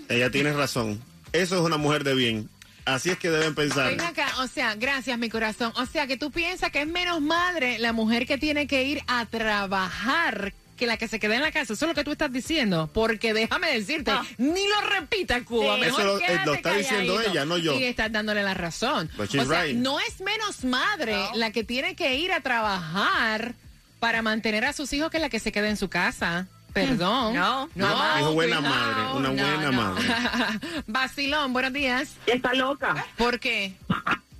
Ella 0.09 0.29
tiene 0.29 0.53
razón. 0.53 1.01
Eso 1.31 1.55
es 1.55 1.61
una 1.61 1.77
mujer 1.77 2.03
de 2.03 2.13
bien. 2.15 2.49
Así 2.85 3.09
es 3.09 3.17
que 3.17 3.29
deben 3.29 3.55
pensar. 3.55 3.89
Ven 3.89 4.01
acá, 4.01 4.27
o 4.39 4.47
sea, 4.47 4.75
gracias, 4.75 5.17
mi 5.17 5.29
corazón. 5.29 5.71
O 5.77 5.85
sea, 5.85 6.05
que 6.05 6.17
tú 6.17 6.31
piensas 6.31 6.69
que 6.69 6.81
es 6.81 6.87
menos 6.87 7.21
madre 7.21 7.79
la 7.79 7.93
mujer 7.93 8.27
que 8.27 8.37
tiene 8.37 8.67
que 8.67 8.83
ir 8.83 9.01
a 9.07 9.25
trabajar 9.25 10.53
que 10.83 10.87
la 10.87 10.97
que 10.97 11.07
se 11.07 11.19
queda 11.19 11.35
en 11.35 11.41
la 11.41 11.51
casa. 11.51 11.73
Eso 11.73 11.85
es 11.85 11.89
lo 11.89 11.95
que 11.95 12.03
tú 12.03 12.11
estás 12.11 12.31
diciendo. 12.31 12.89
Porque 12.93 13.33
déjame 13.33 13.71
decirte, 13.73 14.11
ni 14.37 14.67
lo 14.67 14.81
repita, 14.89 15.43
Cuba. 15.45 15.75
Sí. 15.75 15.81
Mejor 15.81 15.99
Eso 16.01 16.07
lo- 16.07 16.17
eh, 16.19 16.23
quédate 16.27 16.45
lo 16.45 16.53
está 16.55 16.73
diciendo 16.73 17.21
ella, 17.21 17.45
no 17.45 17.57
yo. 17.57 17.73
Y 17.79 17.85
estás 17.85 18.11
dándole 18.11 18.43
la 18.43 18.53
razón. 18.53 19.09
But 19.17 19.29
she's 19.29 19.43
o 19.43 19.45
sea, 19.49 19.63
right. 19.63 19.77
no 19.77 19.99
es 20.01 20.19
menos 20.19 20.63
madre 20.65 21.17
la 21.35 21.51
que 21.51 21.63
tiene 21.63 21.95
que 21.95 22.15
ir 22.15 22.31
a 22.33 22.41
trabajar 22.41 23.55
para 23.99 24.21
mantener 24.21 24.65
a 24.65 24.73
sus 24.73 24.91
hijos 24.93 25.09
que 25.09 25.19
la 25.19 25.29
que 25.29 25.39
se 25.39 25.51
queda 25.53 25.69
en 25.69 25.77
su 25.77 25.87
casa. 25.89 26.47
Perdón. 26.73 27.35
No, 27.35 27.69
no. 27.75 28.15
Dijo 28.17 28.33
buena 28.33 28.57
cuidado. 28.57 28.75
madre, 28.75 29.17
una 29.17 29.29
No, 29.29 29.57
buena 29.57 29.71
no. 29.71 29.81
madre. 29.93 30.03
Vacilón, 30.87 31.53
buenos 31.53 31.71
días. 31.71 32.09
Está 32.25 32.53
loca. 32.53 33.05
¿Por 33.15 33.39
qué? 33.39 33.75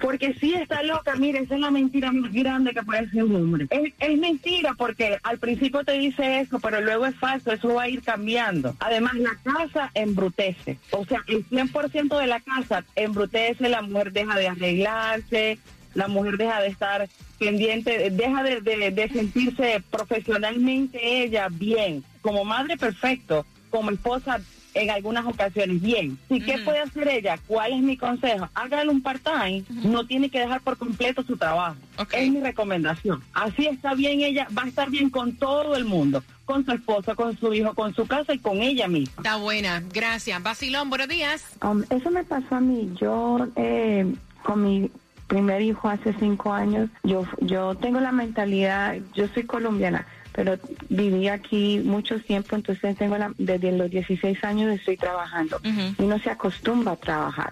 Porque 0.03 0.33
sí 0.33 0.53
está 0.53 0.83
loca, 0.83 1.15
mire, 1.15 1.39
esa 1.39 1.55
es 1.55 1.61
la 1.61 1.71
mentira 1.71 2.11
más 2.11 2.33
grande 2.33 2.73
que 2.73 2.83
puede 2.83 3.09
ser 3.09 3.23
un 3.23 3.37
hombre. 3.37 3.67
Es, 3.69 4.17
mentira 4.19 4.73
porque 4.77 5.17
al 5.23 5.37
principio 5.37 5.85
te 5.85 5.93
dice 5.93 6.41
eso, 6.41 6.59
pero 6.59 6.81
luego 6.81 7.05
es 7.05 7.15
falso, 7.15 7.53
eso 7.53 7.73
va 7.75 7.83
a 7.83 7.87
ir 7.89 8.01
cambiando. 8.01 8.75
Además, 8.81 9.13
la 9.15 9.37
casa 9.41 9.91
embrutece. 9.93 10.77
O 10.91 11.05
sea, 11.05 11.21
el 11.27 11.45
100% 11.45 12.19
de 12.19 12.27
la 12.27 12.41
casa 12.41 12.83
embrutece, 12.97 13.69
la 13.69 13.81
mujer 13.81 14.11
deja 14.11 14.35
de 14.37 14.49
arreglarse, 14.49 15.57
la 15.93 16.09
mujer 16.09 16.35
deja 16.35 16.59
de 16.59 16.67
estar 16.67 17.07
pendiente, 17.39 18.09
deja 18.09 18.43
de, 18.43 18.59
de- 18.59 18.91
de 18.91 19.07
sentirse 19.07 19.81
profesionalmente 19.89 21.23
ella 21.23 21.47
bien. 21.49 22.03
Como 22.21 22.43
madre, 22.43 22.75
perfecto. 22.75 23.45
Como 23.69 23.89
esposa, 23.89 24.41
en 24.73 24.89
algunas 24.89 25.25
ocasiones, 25.25 25.81
bien. 25.81 26.17
¿Y 26.29 26.41
qué 26.41 26.59
puede 26.59 26.79
hacer 26.79 27.07
ella? 27.07 27.37
¿Cuál 27.47 27.73
es 27.73 27.81
mi 27.81 27.97
consejo? 27.97 28.49
Hágale 28.53 28.89
un 28.89 29.01
part-time. 29.01 29.63
No 29.69 30.05
tiene 30.05 30.29
que 30.29 30.39
dejar 30.39 30.61
por 30.61 30.77
completo 30.77 31.23
su 31.23 31.37
trabajo. 31.37 31.75
Es 32.11 32.31
mi 32.31 32.41
recomendación. 32.41 33.23
Así 33.33 33.67
está 33.67 33.93
bien 33.93 34.21
ella, 34.21 34.47
va 34.57 34.63
a 34.63 34.67
estar 34.67 34.89
bien 34.89 35.09
con 35.09 35.33
todo 35.33 35.75
el 35.75 35.85
mundo. 35.85 36.23
Con 36.45 36.65
su 36.65 36.71
esposa, 36.73 37.15
con 37.15 37.37
su 37.37 37.53
hijo, 37.53 37.73
con 37.73 37.93
su 37.93 38.05
casa 38.05 38.33
y 38.33 38.39
con 38.39 38.61
ella 38.61 38.87
misma. 38.87 39.13
Está 39.17 39.37
buena, 39.37 39.81
gracias. 39.93 40.43
Vacilón, 40.43 40.89
buenos 40.89 41.07
días. 41.07 41.45
Um, 41.61 41.83
eso 41.89 42.11
me 42.11 42.23
pasó 42.23 42.55
a 42.55 42.59
mí. 42.59 42.91
Yo, 42.99 43.47
eh, 43.55 44.13
con 44.43 44.63
mi 44.63 44.91
primer 45.27 45.61
hijo 45.61 45.87
hace 45.87 46.13
cinco 46.19 46.53
años, 46.53 46.89
yo, 47.03 47.25
yo 47.39 47.75
tengo 47.75 47.99
la 47.99 48.11
mentalidad, 48.11 48.97
yo 49.13 49.27
soy 49.29 49.43
colombiana, 49.43 50.05
pero 50.33 50.57
viví 50.89 51.27
aquí 51.27 51.79
mucho 51.83 52.19
tiempo, 52.19 52.55
entonces 52.55 52.97
tengo 52.97 53.17
la, 53.17 53.31
desde 53.37 53.71
los 53.71 53.89
16 53.89 54.43
años 54.43 54.73
estoy 54.73 54.97
trabajando 54.97 55.59
y 55.97 56.03
no 56.03 56.17
se 56.19 56.29
acostumbra 56.29 56.93
a 56.93 56.95
trabajar. 56.97 57.51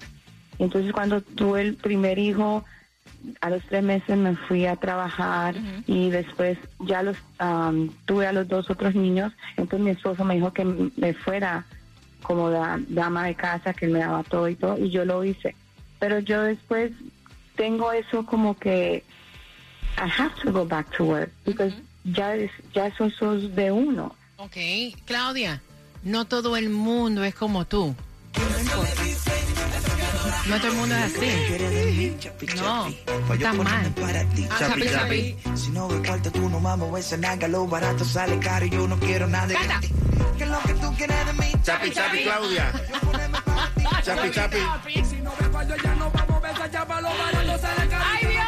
Entonces 0.59 0.91
cuando 0.91 1.21
tuve 1.21 1.61
el 1.61 1.75
primer 1.75 2.17
hijo, 2.19 2.65
a 3.39 3.49
los 3.51 3.63
tres 3.65 3.83
meses 3.83 4.17
me 4.17 4.35
fui 4.35 4.65
a 4.65 4.75
trabajar 4.75 5.55
y 5.87 6.09
después 6.09 6.57
ya 6.79 7.03
los 7.03 7.17
um, 7.39 7.89
tuve 8.05 8.25
a 8.27 8.33
los 8.33 8.47
dos 8.47 8.69
otros 8.69 8.95
niños, 8.95 9.31
entonces 9.57 9.79
mi 9.79 9.91
esposo 9.91 10.23
me 10.25 10.35
dijo 10.35 10.51
que 10.53 10.65
me 10.65 11.13
fuera 11.13 11.65
como 12.23 12.49
da- 12.49 12.79
dama 12.87 13.25
de 13.25 13.35
casa, 13.35 13.73
que 13.73 13.85
él 13.85 13.91
me 13.91 13.99
daba 13.99 14.23
todo 14.23 14.47
y 14.49 14.55
todo, 14.55 14.77
y 14.77 14.89
yo 14.89 15.05
lo 15.05 15.23
hice. 15.23 15.55
Pero 15.99 16.19
yo 16.19 16.41
después 16.43 16.91
tengo 17.55 17.91
eso 17.91 18.25
como 18.25 18.57
que 18.57 19.03
I 19.97 20.09
have 20.21 20.33
to 20.43 20.51
go 20.51 20.65
back 20.65 20.89
to 20.97 21.03
work, 21.05 21.31
because 21.45 21.73
ya, 22.03 22.35
es, 22.35 22.51
ya 22.73 22.87
eso, 22.87 23.05
es 23.05 23.55
de 23.55 23.71
uno. 23.71 24.15
Ok, 24.37 24.57
Claudia, 25.05 25.61
no 26.03 26.25
todo 26.25 26.57
el 26.57 26.69
mundo 26.69 27.23
es 27.23 27.35
como 27.35 27.65
tú. 27.65 27.95
No 30.47 30.57
todo 30.57 30.71
el 30.71 30.77
mundo 30.77 30.95
es 30.95 31.15
así. 31.15 32.17
No, 32.57 32.87
está 33.33 33.53
mal. 33.53 33.93
Ah, 34.49 34.57
chapi, 34.59 34.89
chapi. 34.89 35.35
Si 35.55 35.69
no 35.69 35.87
cuarto, 35.87 36.31
tú 36.31 36.49
no 36.49 36.59
mames 36.59 37.05
esa 37.05 37.17
naga, 37.17 37.47
lo 37.47 37.67
barato 37.67 38.03
sale 38.03 38.39
caro 38.39 38.65
y 38.65 38.69
yo 38.71 38.87
no 38.87 38.97
quiero 38.99 39.27
nada 39.27 39.47
de 39.47 39.53
gratis. 39.53 39.91
¿Qué 40.37 40.43
es 40.43 40.49
lo 40.49 40.59
que 40.61 40.73
tú 40.73 40.93
quieres 40.95 41.25
de 41.27 41.33
mí? 41.33 41.51
Chapi, 41.63 41.91
chapi, 41.91 42.23
Claudia. 42.23 42.71
Chapi, 44.03 44.31
chapi. 44.31 44.57
Si 45.05 45.17
no 45.17 45.31
ves 45.39 45.49
cuarto, 45.49 45.75
ya 45.75 45.95
no 45.95 46.11
vamos 46.11 46.35
a 46.35 46.39
ver 46.39 46.61
allá 46.61 46.85
para 46.85 47.01
lo 47.01 47.09
barato 47.09 47.61
sale 47.61 47.87
caro. 47.87 48.40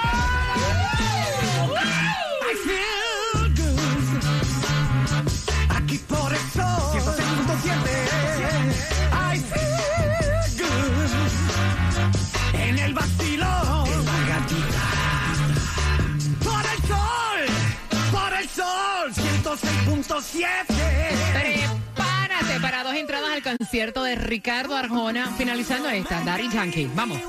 concierto 23.74 24.04
de 24.04 24.14
Ricardo 24.14 24.76
Arjona, 24.76 25.34
finalizando 25.36 25.90
esta, 25.90 26.22
Daddy 26.22 26.48
Yankee. 26.48 26.92
Vamos. 26.94 27.20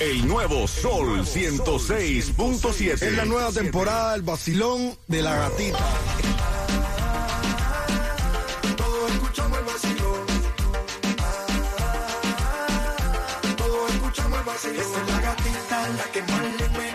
El 0.00 0.28
nuevo 0.28 0.68
Sol 0.68 1.24
106.7. 1.24 2.92
Es 2.92 3.16
la 3.16 3.24
nueva 3.24 3.50
temporada 3.50 4.12
del 4.12 4.20
vacilón 4.20 4.94
de 5.06 5.22
la 5.22 5.34
gatita. 5.34 5.78
Esa 14.52 14.68
es 14.68 15.08
la 15.08 15.20
gatita, 15.22 15.88
la 15.88 16.04
que 16.12 16.22
más 16.22 16.42
le 16.60 16.91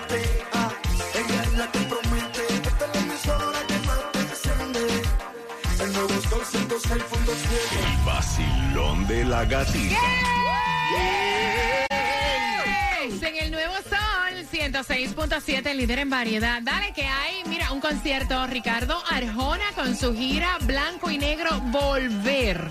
ella 1.68 1.72
es 1.72 1.72
la 1.72 1.72
que 1.72 1.80
promete. 1.80 2.42
Esta 2.54 2.86
es 2.86 2.96
la 2.96 3.02
emisora 3.02 3.60
que 3.68 3.80
más 3.88 4.12
te 4.12 4.20
enciende. 4.20 4.80
El 5.80 5.94
nuevo 5.94 6.22
Sol 6.22 6.42
106.7. 6.42 7.78
El 7.80 8.06
vacilón 8.06 9.08
de 9.08 9.26
la 9.26 9.46
gatita. 9.46 9.96
Es 13.04 13.24
En 13.24 13.36
el 13.38 13.52
nuevo 13.52 13.74
Sol 13.76 14.48
106.7, 14.52 15.74
líder 15.74 16.00
en 16.00 16.10
variedad. 16.10 16.62
Dale 16.62 16.94
que 16.94 17.04
hay, 17.04 17.44
mira, 17.46 17.72
un 17.72 17.80
concierto. 17.80 18.48
Ricardo 18.48 19.02
Arjona 19.10 19.72
con 19.76 19.96
su 19.96 20.16
gira 20.16 20.58
Blanco 20.62 21.10
y 21.10 21.18
Negro 21.18 21.60
Volver. 21.72 22.68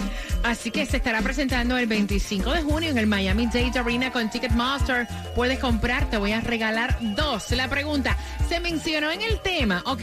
Así 0.46 0.70
que 0.70 0.86
se 0.86 0.98
estará 0.98 1.22
presentando 1.22 1.76
el 1.76 1.88
25 1.88 2.52
de 2.52 2.62
junio 2.62 2.90
en 2.90 2.98
el 2.98 3.08
Miami 3.08 3.46
Dade 3.46 3.76
Arena 3.80 4.12
con 4.12 4.30
Ticketmaster. 4.30 5.08
Puedes 5.34 5.58
comprar, 5.58 6.08
te 6.08 6.18
voy 6.18 6.30
a 6.30 6.40
regalar 6.40 6.96
dos. 7.16 7.50
La 7.50 7.66
pregunta, 7.66 8.16
se 8.48 8.60
mencionó 8.60 9.10
en 9.10 9.22
el 9.22 9.40
tema, 9.40 9.82
¿ok? 9.86 10.02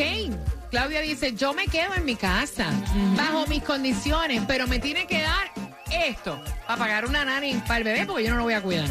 Claudia 0.69 0.99
dice, 0.99 1.33
yo 1.33 1.53
me 1.53 1.65
quedo 1.67 1.93
en 1.95 2.03
mi 2.03 2.17
casa, 2.17 2.67
bajo 3.15 3.47
mis 3.47 3.63
condiciones, 3.63 4.41
pero 4.45 4.67
me 4.67 4.79
tiene 4.79 5.07
que 5.07 5.21
dar 5.21 5.49
esto 5.89 6.37
para 6.67 6.77
pagar 6.77 7.05
una 7.05 7.23
nani 7.23 7.53
para 7.65 7.77
el 7.77 7.83
bebé 7.85 8.05
porque 8.05 8.25
yo 8.25 8.31
no 8.31 8.37
lo 8.37 8.43
voy 8.43 8.53
a 8.53 8.61
cuidar. 8.61 8.89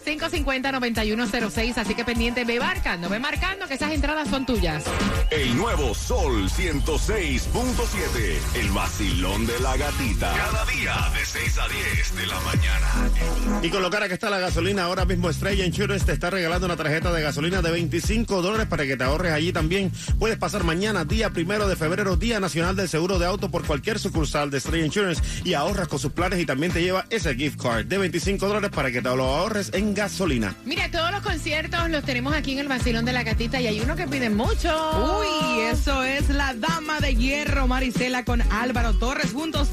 866-550-9106. 0.04 1.76
Así 1.76 1.94
que 1.94 2.04
pendiente, 2.04 2.44
ve 2.44 2.58
marcando, 2.58 3.08
ve 3.08 3.18
marcando 3.18 3.66
que 3.66 3.74
esas 3.74 3.92
entradas 3.92 4.28
son 4.28 4.46
tuyas. 4.46 4.84
El 5.30 5.56
nuevo 5.56 5.94
Sol 5.94 6.48
106.7. 6.48 8.60
El 8.60 8.70
vacilón 8.70 9.46
de 9.46 9.58
la 9.60 9.76
gatita. 9.76 10.32
Cada 10.32 10.64
día 10.66 10.94
de 11.14 11.24
6 11.24 11.58
a 11.58 11.68
10 11.68 12.16
de 12.16 12.26
la 12.26 12.40
mañana. 12.40 13.60
Y 13.62 13.70
con 13.70 13.82
lo 13.82 13.90
cara 13.90 14.08
que 14.08 14.14
está 14.14 14.30
la 14.30 14.38
gasolina, 14.38 14.84
ahora 14.84 15.04
mismo 15.04 15.30
Estrella 15.30 15.64
Insurance 15.64 16.06
te 16.06 16.12
está 16.12 16.30
regalando 16.30 16.66
una 16.66 16.76
tarjeta 16.76 17.12
de 17.12 17.22
gasolina 17.22 17.62
de 17.62 17.70
25 17.70 18.42
dólares 18.42 18.66
para 18.66 18.84
que 18.84 18.96
te 18.96 19.04
ahorres 19.04 19.32
allí 19.32 19.52
también. 19.52 19.92
Puedes 20.18 20.38
pasar 20.38 20.64
mañana, 20.64 21.04
día 21.04 21.30
primero 21.30 21.68
de 21.68 21.76
febrero, 21.76 22.16
Día 22.16 22.40
Nacional 22.40 22.76
del 22.76 22.88
Seguro 22.88 23.18
de 23.18 23.26
Auto 23.26 23.50
por 23.50 23.64
cualquier 23.64 23.98
sucursal 23.98 24.50
de 24.50 24.58
Estrella 24.58 24.84
Insurance 24.84 25.22
y 25.44 25.54
ahorras 25.54 25.88
con 25.88 25.98
sus 25.98 26.12
planes 26.12 26.40
y 26.40 26.46
también 26.46 26.72
te 26.72 26.82
lleva 26.82 27.06
ese 27.10 27.34
gift 27.34 27.60
card 27.60 27.86
de 27.86 27.98
25 27.98 28.46
dólares 28.46 28.70
para 28.70 28.90
que 28.90 29.02
te 29.02 29.16
lo 29.16 29.24
ahorres 29.24 29.70
en 29.72 29.91
gasolina. 29.94 30.54
Mira, 30.64 30.90
todos 30.90 31.10
los 31.10 31.22
conciertos 31.22 31.88
los 31.90 32.04
tenemos 32.04 32.34
aquí 32.34 32.52
en 32.52 32.60
el 32.60 32.68
Vacilón 32.68 33.04
de 33.04 33.12
la 33.12 33.22
Gatita 33.22 33.60
y 33.60 33.66
hay 33.66 33.80
uno 33.80 33.96
que 33.96 34.06
pide 34.06 34.30
mucho. 34.30 35.20
Uy, 35.20 35.60
eso 35.62 36.02
es 36.02 36.28
la 36.28 36.54
dama 36.54 37.00
de 37.00 37.14
hierro, 37.14 37.66
Marisela, 37.66 38.24
con 38.24 38.42
Álvaro 38.52 38.94
Torres 38.94 39.32
juntos. 39.32 39.68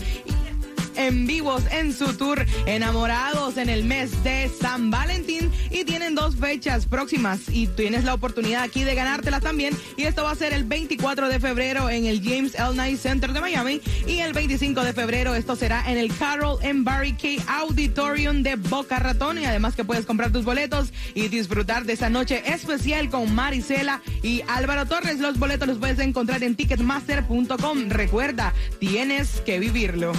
En 1.00 1.26
vivos 1.26 1.64
en 1.72 1.94
su 1.94 2.14
tour 2.18 2.46
Enamorados 2.66 3.56
en 3.56 3.70
el 3.70 3.86
mes 3.86 4.22
de 4.22 4.52
San 4.60 4.92
Valentín 4.92 5.50
y 5.72 5.86
tienen 5.86 6.14
dos 6.14 6.36
fechas 6.36 6.86
próximas 6.86 7.40
y 7.50 7.68
tienes 7.68 8.04
la 8.04 8.14
oportunidad 8.14 8.64
aquí 8.64 8.84
de 8.84 8.96
ganártelas 8.96 9.42
también 9.42 9.74
y 9.96 10.04
esto 10.04 10.24
va 10.24 10.32
a 10.32 10.36
ser 10.36 10.52
el 10.52 10.66
24 10.66 11.30
de 11.30 11.40
febrero 11.40 11.90
en 11.90 12.06
el 12.06 12.22
James 12.22 12.54
L. 12.56 12.74
Knight 12.74 13.00
Center 13.00 13.32
de 13.32 13.40
Miami 13.40 13.82
y 14.08 14.20
el 14.20 14.34
25 14.34 14.84
de 14.84 14.92
febrero 14.92 15.36
esto 15.36 15.56
será 15.56 15.90
en 15.90 15.98
el 15.98 16.14
Carroll 16.14 16.60
and 16.66 16.84
Barry 16.84 17.14
K 17.14 17.42
Auditorium 17.48 18.44
de 18.44 18.58
Boca 18.58 19.00
Ratón 19.00 19.38
y 19.38 19.46
además 19.46 19.76
que 19.76 19.86
puedes 19.86 20.06
comprar 20.06 20.34
tus 20.34 20.44
boletos 20.44 20.92
y 21.14 21.30
disfrutar 21.30 21.86
de 21.86 21.94
esa 21.94 22.10
noche 22.10 22.44
especial 22.46 23.10
con 23.10 23.34
Marisela 23.34 24.02
y 24.22 24.42
Álvaro 24.48 24.86
Torres. 24.86 25.20
Los 25.20 25.40
boletos 25.40 25.68
los 25.70 25.78
puedes 25.78 26.00
encontrar 26.00 26.44
en 26.44 26.56
ticketmaster.com. 26.56 27.90
Recuerda, 27.90 28.54
tienes 28.80 29.42
que 29.46 29.60
vivirlo. 29.60 30.12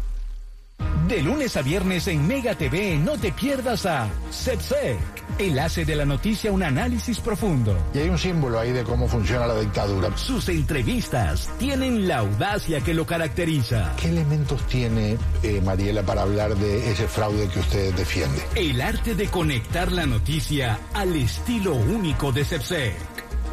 De 1.07 1.21
lunes 1.21 1.55
a 1.55 1.61
viernes 1.61 2.05
en 2.09 2.27
Mega 2.27 2.53
TV 2.55 2.97
no 2.97 3.17
te 3.17 3.31
pierdas 3.31 3.85
a 3.85 4.09
CEPSEC, 4.29 4.97
el 5.39 5.57
hace 5.57 5.85
de 5.85 5.95
la 5.95 6.03
noticia 6.03 6.51
un 6.51 6.63
análisis 6.63 7.21
profundo. 7.21 7.77
Y 7.93 7.99
hay 7.99 8.09
un 8.09 8.17
símbolo 8.17 8.59
ahí 8.59 8.73
de 8.73 8.83
cómo 8.83 9.07
funciona 9.07 9.47
la 9.47 9.57
dictadura. 9.57 10.17
Sus 10.17 10.49
entrevistas 10.49 11.49
tienen 11.59 12.09
la 12.09 12.17
audacia 12.17 12.81
que 12.81 12.93
lo 12.93 13.05
caracteriza. 13.05 13.93
¿Qué 14.01 14.09
elementos 14.09 14.67
tiene 14.67 15.17
eh, 15.43 15.61
Mariela 15.61 16.03
para 16.03 16.23
hablar 16.23 16.57
de 16.57 16.91
ese 16.91 17.07
fraude 17.07 17.47
que 17.47 17.59
usted 17.59 17.93
defiende? 17.93 18.43
El 18.55 18.81
arte 18.81 19.15
de 19.15 19.27
conectar 19.27 19.93
la 19.93 20.05
noticia 20.05 20.77
al 20.93 21.15
estilo 21.15 21.73
único 21.73 22.33
de 22.33 22.43
CEPSEC. 22.43 22.95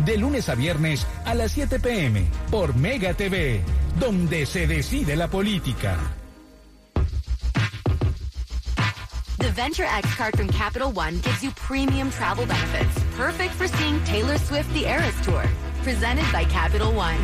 De 0.05 0.17
lunes 0.17 0.49
a 0.49 0.57
viernes 0.57 1.07
a 1.25 1.37
las 1.37 1.53
7 1.53 1.79
pm 1.79 2.27
por 2.51 2.75
Mega 2.75 3.15
TV, 3.15 3.61
donde 4.01 4.45
se 4.45 4.67
decide 4.67 5.15
la 5.15 5.29
política. 5.29 6.17
The 9.45 9.51
Venture 9.51 9.85
X 9.85 10.15
card 10.15 10.39
from 10.39 10.49
Capital 10.49 10.91
One 10.91 11.19
gives 11.19 11.45
you 11.45 11.51
premium 11.51 12.11
travel 12.11 12.47
benefits, 12.47 13.05
perfect 13.15 13.53
for 13.53 13.69
seeing 13.69 14.03
Taylor 14.05 14.39
Swift 14.39 14.73
the 14.73 14.87
Eras 14.87 15.15
Tour. 15.21 15.45
Presented 15.83 16.25
by 16.33 16.45
Capital 16.45 16.95
One. 16.95 17.17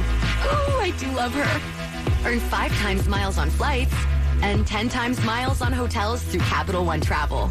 Ooh, 0.44 0.80
I 0.80 0.92
do 0.98 1.10
love 1.12 1.32
her. 1.32 2.28
Earn 2.28 2.38
five 2.38 2.76
times 2.76 3.08
miles 3.08 3.38
on 3.38 3.48
flights 3.48 3.94
and 4.42 4.66
10 4.66 4.90
times 4.90 5.24
miles 5.24 5.62
on 5.62 5.72
hotels 5.72 6.22
through 6.24 6.42
Capital 6.42 6.84
One 6.84 7.00
Travel. 7.00 7.50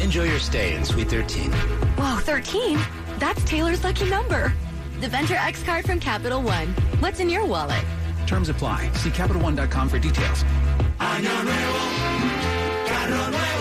Enjoy 0.00 0.24
your 0.24 0.38
stay 0.38 0.74
in 0.74 0.82
Suite 0.82 1.10
13. 1.10 1.52
Whoa, 1.52 2.16
13? 2.20 2.78
That's 3.18 3.44
Taylor's 3.44 3.84
lucky 3.84 4.08
number. 4.08 4.54
The 5.00 5.08
Venture 5.08 5.36
X 5.36 5.62
card 5.64 5.84
from 5.84 6.00
Capital 6.00 6.40
One. 6.40 6.68
What's 7.00 7.20
in 7.20 7.28
your 7.28 7.44
wallet? 7.44 7.84
Terms 8.26 8.48
apply. 8.48 8.90
See 8.94 9.10
CapitalOne.com 9.10 9.88
for 9.90 9.98
details. 9.98 10.44
Carro 13.00 13.30
nuevo. 13.30 13.59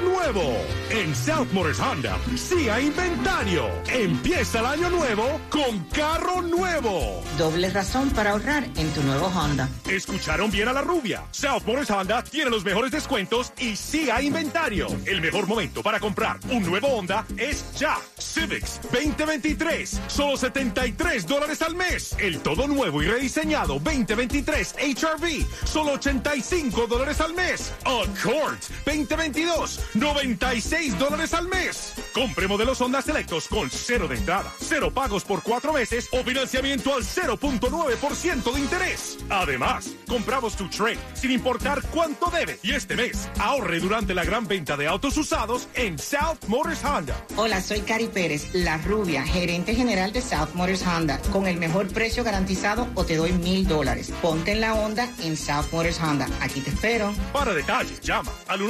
Nuevo. 0.00 0.56
En 0.90 1.14
South 1.14 1.48
Motors 1.52 1.80
Honda, 1.80 2.18
sí 2.36 2.68
hay 2.68 2.86
inventario. 2.86 3.68
Empieza 3.88 4.60
el 4.60 4.66
año 4.66 4.90
nuevo 4.90 5.40
con 5.50 5.84
carro 5.90 6.42
nuevo. 6.42 7.22
Doble 7.38 7.70
razón 7.70 8.10
para 8.10 8.30
ahorrar 8.30 8.64
en 8.76 8.90
tu 8.92 9.02
nuevo 9.02 9.26
Honda. 9.26 9.68
Escucharon 9.88 10.50
bien 10.50 10.68
a 10.68 10.72
la 10.72 10.82
rubia. 10.82 11.24
South 11.30 11.62
Motors 11.66 11.90
Honda 11.90 12.22
tiene 12.22 12.50
los 12.50 12.64
mejores 12.64 12.90
descuentos 12.90 13.52
y 13.58 13.76
sí 13.76 14.10
hay 14.10 14.26
inventario. 14.28 14.86
El 15.04 15.20
mejor 15.20 15.46
momento 15.46 15.82
para 15.82 16.00
comprar 16.00 16.38
un 16.50 16.62
nuevo 16.62 16.88
Honda 16.88 17.26
es 17.36 17.64
ya. 17.78 17.98
Civics 18.18 18.80
2023, 18.92 20.00
solo 20.06 20.36
73 20.36 21.26
dólares 21.26 21.62
al 21.62 21.74
mes. 21.74 22.16
El 22.18 22.38
todo 22.40 22.66
nuevo 22.66 23.02
y 23.02 23.06
rediseñado 23.06 23.78
2023 23.78 24.76
HRV, 24.78 25.46
solo 25.66 25.92
85 25.92 26.86
dólares 26.86 27.20
al 27.20 27.34
mes. 27.34 27.72
Accord 27.84 28.58
2022, 28.86 29.80
96 29.94 30.98
dólares 30.98 31.34
al 31.34 31.48
mes. 31.48 31.94
Compre 32.12 32.48
modelos 32.48 32.80
Honda 32.80 33.02
Selectos 33.02 33.48
con 33.48 33.70
cero 33.70 34.08
de 34.08 34.16
entrada, 34.16 34.52
cero 34.58 34.90
pagos 34.92 35.24
por 35.24 35.42
cuatro 35.42 35.72
meses 35.72 36.08
o 36.12 36.22
financiamiento 36.22 36.94
al 36.94 37.02
0.9% 37.02 38.52
de 38.52 38.60
interés. 38.60 39.18
Además, 39.28 39.90
compramos 40.06 40.56
tu 40.56 40.68
trade 40.68 40.98
sin 41.14 41.30
importar 41.30 41.82
cuánto 41.92 42.30
debe. 42.30 42.58
Y 42.62 42.72
este 42.72 42.96
mes, 42.96 43.28
ahorre 43.38 43.80
durante 43.80 44.14
la 44.14 44.24
gran 44.24 44.46
venta 44.46 44.76
de 44.76 44.86
autos 44.86 45.16
usados 45.16 45.68
en 45.74 45.98
South 45.98 46.46
Motors 46.48 46.84
Honda. 46.84 47.16
Hola, 47.36 47.60
soy 47.60 47.80
Cari 47.80 48.08
Pérez, 48.08 48.54
la 48.54 48.78
rubia, 48.78 49.24
gerente 49.24 49.74
general 49.74 50.12
de 50.12 50.20
South 50.20 50.54
Motors 50.54 50.86
Honda. 50.86 51.20
Con 51.32 51.46
el 51.46 51.56
mejor 51.56 51.88
precio 51.88 52.24
garantizado 52.24 52.88
o 52.94 53.04
te 53.04 53.16
doy 53.16 53.32
mil 53.32 53.66
dólares. 53.66 54.12
Ponte 54.20 54.52
en 54.52 54.60
la 54.60 54.74
onda 54.74 55.08
en 55.22 55.36
South 55.36 55.66
Motors 55.72 56.00
Honda. 56.00 56.28
Aquí 56.40 56.60
te 56.60 56.70
espero. 56.70 57.14
Para 57.32 57.54
detalles, 57.54 58.00
llama 58.00 58.32
al 58.48 58.62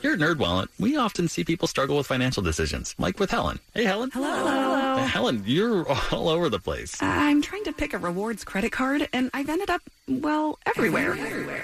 Here 0.02 0.12
at 0.12 0.18
NerdWallet, 0.18 0.68
we 0.78 0.96
often 0.96 1.28
see 1.28 1.44
people 1.44 1.68
struggle 1.68 1.96
with 1.96 2.06
financial 2.06 2.42
decisions, 2.42 2.94
like 2.98 3.18
with 3.18 3.30
Helen. 3.30 3.58
Hey, 3.74 3.84
Helen. 3.84 4.10
Hello. 4.12 4.28
Hello. 4.28 4.96
Helen, 5.04 5.42
you're 5.46 5.86
all 6.12 6.28
over 6.28 6.48
the 6.48 6.58
place. 6.58 7.00
I'm 7.02 7.42
trying 7.42 7.64
to 7.64 7.72
pick 7.72 7.94
a 7.94 7.98
rewards 7.98 8.44
credit 8.44 8.72
card, 8.72 9.08
and 9.12 9.30
I've 9.34 9.48
ended 9.48 9.70
up, 9.70 9.82
well, 10.08 10.58
everywhere. 10.66 11.12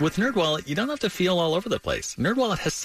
With 0.00 0.16
NerdWallet, 0.16 0.68
you 0.68 0.74
don't 0.74 0.88
have 0.88 1.00
to 1.00 1.10
feel 1.10 1.38
all 1.38 1.54
over 1.54 1.68
the 1.68 1.80
place. 1.80 2.16
NerdWallet 2.16 2.58
has 2.58 2.74